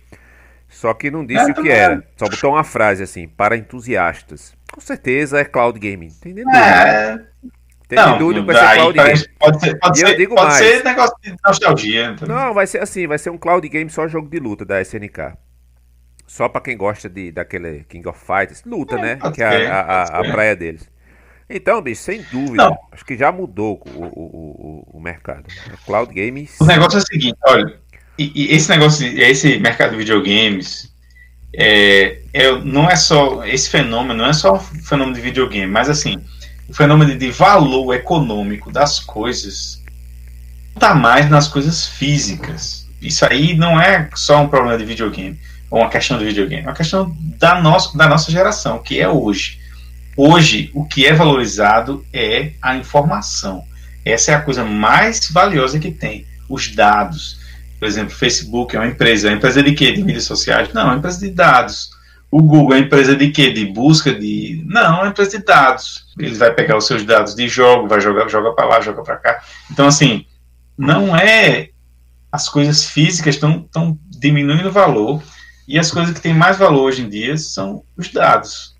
Só 0.73 0.95
que 0.95 1.11
não 1.11 1.25
disse 1.25 1.51
é, 1.51 1.53
o 1.53 1.55
que 1.55 1.69
era. 1.69 2.03
Só 2.17 2.27
botou 2.29 2.53
uma 2.53 2.65
frase 2.65 3.03
assim, 3.03 3.29
para 3.29 3.57
entusiastas. 3.57 4.55
Com 4.73 4.81
certeza 4.81 5.39
é 5.39 5.45
cloud 5.45 5.79
gaming. 5.79 6.09
Entendeu? 6.09 6.49
É, 6.51 7.23
tem 7.87 7.99
não, 7.99 8.19
dúvida 8.19 8.41
que 8.41 8.53
vai 8.53 8.57
ser 8.57 8.75
cloud 8.77 8.99
game. 8.99 9.29
Pode 9.39 9.61
ser, 9.61 9.79
pode 9.79 9.99
ser, 9.99 10.09
eu 10.09 10.17
digo 10.17 10.35
pode 10.35 10.49
mais. 10.49 10.65
ser 10.65 10.85
negócio 10.85 11.17
de 11.23 11.37
nostalgia. 11.47 12.17
Não, 12.27 12.55
vai 12.55 12.67
ser 12.67 12.83
assim, 12.83 13.07
vai 13.07 13.19
ser 13.19 13.29
um 13.29 13.37
cloud 13.37 13.69
game 13.69 13.91
só 13.91 14.09
jogo 14.09 14.29
de 14.29 14.41
luta 14.41 14.65
da 14.65 14.81
SNK. 14.81 15.35
Só 16.27 16.49
pra 16.49 16.63
quem 16.63 16.75
gosta 16.75 17.11
de, 17.11 17.31
daquele 17.31 17.85
King 17.85 18.09
of 18.09 18.19
Fighters. 18.19 18.65
Luta, 18.65 18.97
é, 18.97 19.03
né? 19.03 19.19
Que 19.35 19.43
é 19.43 19.71
a, 19.71 19.81
a, 19.81 20.03
a, 20.21 20.33
praia 20.33 20.57
deles. 20.57 20.91
Então, 21.51 21.83
bicho, 21.83 22.01
sem 22.01 22.23
dúvida, 22.23 22.65
não. 22.65 22.79
acho 22.91 23.05
que 23.05 23.15
já 23.15 23.31
mudou 23.31 23.83
o, 23.95 24.05
o, 24.05 24.87
o, 24.95 24.97
o 24.97 25.01
mercado. 25.01 25.45
Cloud 25.85 26.15
games. 26.15 26.59
O 26.59 26.65
negócio 26.65 26.97
é 26.97 27.03
o 27.03 27.07
seguinte, 27.07 27.39
olha, 27.47 27.79
e, 28.19 28.33
e 28.35 28.55
esse 28.55 28.69
negócio, 28.69 29.07
esse 29.19 29.59
mercado 29.59 29.93
de 29.93 29.97
videogames, 29.97 30.93
é, 31.55 32.19
é, 32.33 32.53
não 32.63 32.89
é 32.89 32.97
só 32.97 33.45
esse 33.45 33.69
fenômeno, 33.69 34.15
não 34.23 34.27
é 34.27 34.33
só 34.33 34.55
um 34.55 34.83
fenômeno 34.83 35.15
de 35.15 35.21
videogame, 35.21 35.71
mas 35.71 35.89
assim, 35.89 36.17
o 36.69 36.75
fenômeno 36.75 37.17
de 37.17 37.31
valor 37.31 37.95
econômico 37.95 38.71
das 38.71 39.01
coisas 39.01 39.83
está 40.75 40.95
mais 40.95 41.29
nas 41.29 41.49
coisas 41.49 41.87
físicas. 41.87 42.89
Isso 43.01 43.25
aí 43.27 43.55
não 43.55 43.81
é 43.81 44.09
só 44.15 44.43
um 44.43 44.49
problema 44.49 44.79
de 44.79 44.85
videogame, 44.85 45.39
ou 45.71 45.81
uma 45.81 45.91
questão 45.91 46.19
de 46.19 46.25
videogame, 46.25 46.63
é 46.63 46.67
uma 46.67 46.75
questão 46.75 47.15
da, 47.39 47.61
nosso, 47.61 47.97
da 47.97 48.09
nossa 48.09 48.31
geração, 48.31 48.79
que 48.79 49.01
é 49.01 49.09
hoje. 49.09 49.61
Hoje, 50.17 50.71
o 50.75 50.85
que 50.85 51.07
é 51.07 51.15
valorizado 51.15 52.05
é 52.13 52.53
a 52.61 52.77
informação. 52.77 53.65
Essa 54.05 54.33
é 54.33 54.35
a 54.35 54.41
coisa 54.41 54.65
mais 54.65 55.31
valiosa 55.31 55.79
que 55.79 55.91
tem. 55.91 56.27
Os 56.49 56.69
dados. 56.69 57.41
Por 57.83 57.89
exemplo, 57.89 58.15
Facebook 58.15 58.77
é 58.77 58.79
uma 58.79 58.87
empresa. 58.87 59.27
É 59.27 59.31
uma 59.33 59.39
empresa 59.39 59.61
de 59.61 59.73
quê? 59.73 59.91
De 59.91 60.05
mídias 60.05 60.23
sociais? 60.23 60.73
Não, 60.73 60.83
é 60.83 60.85
uma 60.85 60.97
empresa 60.99 61.19
de 61.19 61.31
dados. 61.31 61.91
O 62.31 62.41
Google 62.41 62.77
é 62.77 62.79
empresa 62.79 63.17
de 63.17 63.29
quê? 63.33 63.51
De 63.51 63.67
busca 63.67 64.15
de. 64.15 64.63
Não, 64.69 64.99
é 64.99 65.01
uma 65.01 65.09
empresa 65.09 65.37
de 65.37 65.45
dados. 65.45 66.05
Ele 66.17 66.33
vai 66.37 66.55
pegar 66.55 66.77
os 66.77 66.87
seus 66.87 67.05
dados 67.05 67.35
de 67.35 67.49
jogo, 67.49 67.89
vai 67.89 68.01
jogar, 68.01 68.29
joga 68.29 68.53
para 68.53 68.67
lá, 68.67 68.81
joga 68.81 69.03
para 69.03 69.17
cá. 69.17 69.43
Então, 69.69 69.89
assim, 69.89 70.25
não 70.79 71.17
é. 71.17 71.71
As 72.31 72.49
coisas 72.49 72.85
físicas 72.85 73.35
estão 73.35 73.99
diminuindo 74.09 74.69
o 74.69 74.73
valor 74.73 75.21
e 75.67 75.77
as 75.77 75.91
coisas 75.91 76.15
que 76.15 76.21
têm 76.21 76.35
mais 76.35 76.57
valor 76.59 76.83
hoje 76.83 77.03
em 77.03 77.09
dia 77.09 77.37
são 77.37 77.83
os 77.97 78.13
dados. 78.13 78.77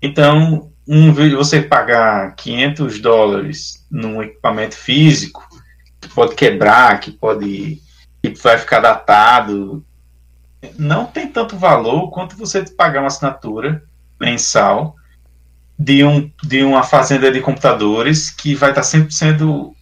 Então, 0.00 0.72
um, 0.86 1.12
você 1.12 1.60
pagar 1.60 2.34
500 2.34 2.98
dólares 2.98 3.86
num 3.90 4.22
equipamento 4.22 4.74
físico 4.74 5.46
que 6.00 6.08
pode 6.08 6.34
quebrar, 6.34 6.98
que 6.98 7.12
pode 7.12 7.86
que 8.22 8.34
vai 8.42 8.58
ficar 8.58 8.80
datado, 8.80 9.84
não 10.78 11.06
tem 11.06 11.28
tanto 11.28 11.56
valor 11.56 12.10
quanto 12.10 12.36
você 12.36 12.62
pagar 12.62 13.00
uma 13.00 13.06
assinatura 13.06 13.82
mensal 14.20 14.96
de, 15.78 16.04
um, 16.04 16.30
de 16.42 16.62
uma 16.64 16.82
fazenda 16.82 17.30
de 17.30 17.40
computadores 17.40 18.30
que 18.30 18.54
vai 18.54 18.70
estar 18.70 18.82
sempre 18.82 19.12
sendo 19.12 19.74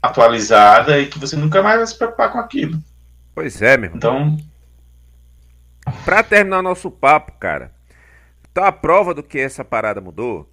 atualizada 0.00 0.98
e 0.98 1.06
que 1.06 1.18
você 1.18 1.36
nunca 1.36 1.62
mais 1.62 1.76
vai 1.76 1.86
se 1.86 1.98
preocupar 1.98 2.32
com 2.32 2.38
aquilo. 2.38 2.82
Pois 3.34 3.60
é, 3.60 3.76
meu. 3.76 3.94
Então. 3.94 4.36
Pra 6.04 6.22
terminar 6.22 6.62
nosso 6.62 6.90
papo, 6.90 7.32
cara, 7.38 7.72
tá 8.52 8.66
a 8.68 8.72
prova 8.72 9.12
do 9.12 9.22
que 9.22 9.38
essa 9.38 9.64
parada 9.64 10.00
mudou 10.00 10.50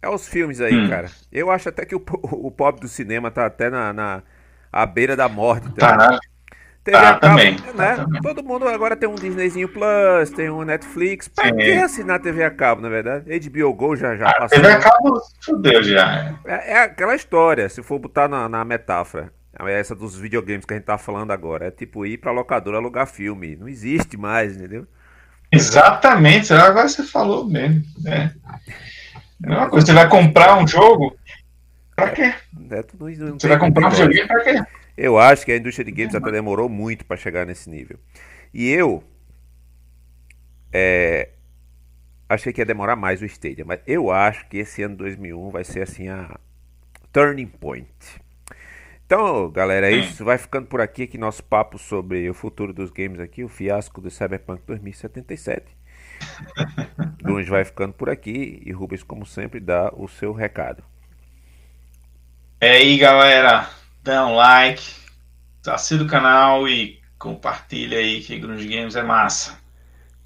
é 0.00 0.08
os 0.08 0.26
filmes 0.26 0.60
aí, 0.60 0.74
hum. 0.74 0.88
cara. 0.88 1.10
Eu 1.30 1.50
acho 1.50 1.68
até 1.68 1.84
que 1.84 1.94
o, 1.94 2.02
o 2.22 2.50
pobre 2.50 2.80
do 2.80 2.88
cinema 2.88 3.30
tá 3.30 3.46
até 3.46 3.68
na, 3.68 3.92
na 3.92 4.22
à 4.72 4.86
beira 4.86 5.16
da 5.16 5.28
morte. 5.28 5.68
Tá, 5.72 5.96
tá 5.96 6.20
TV 6.84 6.96
ah, 6.96 7.10
a 7.10 7.18
cabo, 7.18 7.20
também, 7.20 7.56
né? 7.74 7.96
Também. 7.96 8.22
Todo 8.22 8.42
mundo 8.42 8.66
agora 8.66 8.96
tem 8.96 9.08
um 9.08 9.14
Disneyzinho 9.14 9.68
Plus, 9.68 10.30
tem 10.30 10.50
um 10.50 10.62
Netflix. 10.64 11.28
Pra 11.28 11.44
Sim. 11.44 11.56
que 11.56 11.72
assinar 11.72 12.20
TV 12.20 12.42
a 12.42 12.50
cabo, 12.50 12.82
na 12.82 12.88
verdade? 12.88 13.38
HBO 13.38 13.72
Go 13.72 13.94
já, 13.94 14.16
já 14.16 14.28
ah, 14.28 14.34
passou. 14.34 14.60
TV 14.60 14.72
a 14.72 14.78
cabo 14.80 15.20
fudeu 15.40 15.82
já. 15.82 16.34
É, 16.44 16.72
é 16.72 16.78
aquela 16.82 17.14
história, 17.14 17.68
se 17.68 17.82
for 17.82 17.98
botar 18.00 18.26
na, 18.26 18.48
na 18.48 18.64
metáfora. 18.64 19.32
essa 19.66 19.94
dos 19.94 20.18
videogames 20.18 20.64
que 20.64 20.74
a 20.74 20.76
gente 20.76 20.86
tá 20.86 20.98
falando 20.98 21.30
agora. 21.30 21.66
É 21.66 21.70
tipo 21.70 22.04
ir 22.04 22.18
pra 22.18 22.32
locadora 22.32 22.78
alugar 22.78 23.06
filme. 23.06 23.54
Não 23.54 23.68
existe 23.68 24.16
mais, 24.16 24.56
entendeu? 24.56 24.86
Exatamente, 25.52 26.52
agora 26.52 26.88
você 26.88 27.04
falou 27.04 27.48
mesmo. 27.48 27.82
É. 28.06 28.30
É 29.44 29.66
coisa, 29.66 29.86
você 29.86 29.92
vai 29.92 30.08
comprar 30.08 30.56
um 30.56 30.66
jogo, 30.66 31.16
pra 31.96 32.10
quê? 32.10 32.32
É, 32.70 32.84
isso, 33.10 33.32
você 33.34 33.48
vai 33.48 33.58
comprar 33.58 33.88
um 33.88 33.90
videogame 33.90 34.28
pra 34.28 34.40
quê? 34.40 34.62
Eu 34.96 35.18
acho 35.18 35.44
que 35.44 35.52
a 35.52 35.56
indústria 35.56 35.84
de 35.84 35.92
games 35.92 36.14
até 36.14 36.30
demorou 36.30 36.68
muito 36.68 37.04
para 37.04 37.16
chegar 37.16 37.46
nesse 37.46 37.68
nível. 37.70 37.98
E 38.52 38.68
eu 38.68 39.02
é, 40.72 41.30
achei 42.28 42.52
que 42.52 42.60
ia 42.60 42.66
demorar 42.66 42.96
mais 42.96 43.22
o 43.22 43.26
Stadia, 43.26 43.64
mas 43.64 43.80
eu 43.86 44.10
acho 44.10 44.46
que 44.48 44.58
esse 44.58 44.82
ano 44.82 44.96
2001 44.96 45.50
vai 45.50 45.64
ser 45.64 45.82
assim 45.82 46.08
a 46.08 46.38
turning 47.12 47.46
point. 47.46 47.88
Então, 49.04 49.50
galera, 49.50 49.90
é 49.90 49.94
isso. 49.94 50.24
Vai 50.24 50.38
ficando 50.38 50.66
por 50.66 50.80
aqui 50.80 51.02
aqui 51.02 51.18
nosso 51.18 51.44
papo 51.44 51.78
sobre 51.78 52.28
o 52.30 52.34
futuro 52.34 52.72
dos 52.72 52.90
games 52.90 53.20
aqui, 53.20 53.44
o 53.44 53.48
fiasco 53.48 54.00
do 54.00 54.10
Cyberpunk 54.10 54.62
2077. 54.66 55.76
Grunge 57.22 57.48
vai 57.50 57.64
ficando 57.64 57.92
por 57.92 58.08
aqui 58.08 58.62
e 58.64 58.72
Rubens, 58.72 59.02
como 59.02 59.26
sempre, 59.26 59.60
dá 59.60 59.92
o 59.94 60.08
seu 60.08 60.32
recado. 60.32 60.82
É 62.58 62.70
aí, 62.70 62.96
galera. 62.96 63.68
Dá 64.02 64.26
um 64.26 64.34
like, 64.34 64.82
assina 65.66 66.02
o 66.02 66.08
canal 66.08 66.66
e 66.68 67.00
compartilha 67.18 67.98
aí 67.98 68.20
que 68.20 68.38
Grunge 68.38 68.66
Games 68.66 68.96
é 68.96 69.02
massa. 69.02 69.56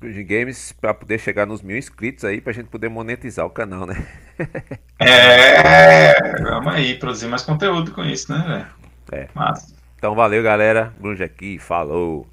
Grunge 0.01 0.25
Games 0.25 0.73
para 0.73 0.95
poder 0.95 1.19
chegar 1.19 1.47
nos 1.47 1.61
mil 1.61 1.77
inscritos 1.77 2.25
aí, 2.25 2.41
pra 2.41 2.55
gente 2.55 2.69
poder 2.69 2.89
monetizar 2.89 3.45
o 3.45 3.51
canal, 3.51 3.87
né? 3.87 4.07
é, 4.99 6.43
vamos 6.43 6.73
aí, 6.73 6.99
produzir 6.99 7.27
mais 7.27 7.43
conteúdo 7.43 7.93
com 7.93 8.03
isso, 8.03 8.33
né, 8.33 8.45
velho? 8.47 9.23
É. 9.23 9.29
Massa. 9.35 9.75
Então 9.97 10.15
valeu, 10.15 10.43
galera. 10.43 10.95
Grunge 10.99 11.23
aqui, 11.23 11.59
falou. 11.59 12.27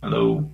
Falou. 0.00 0.50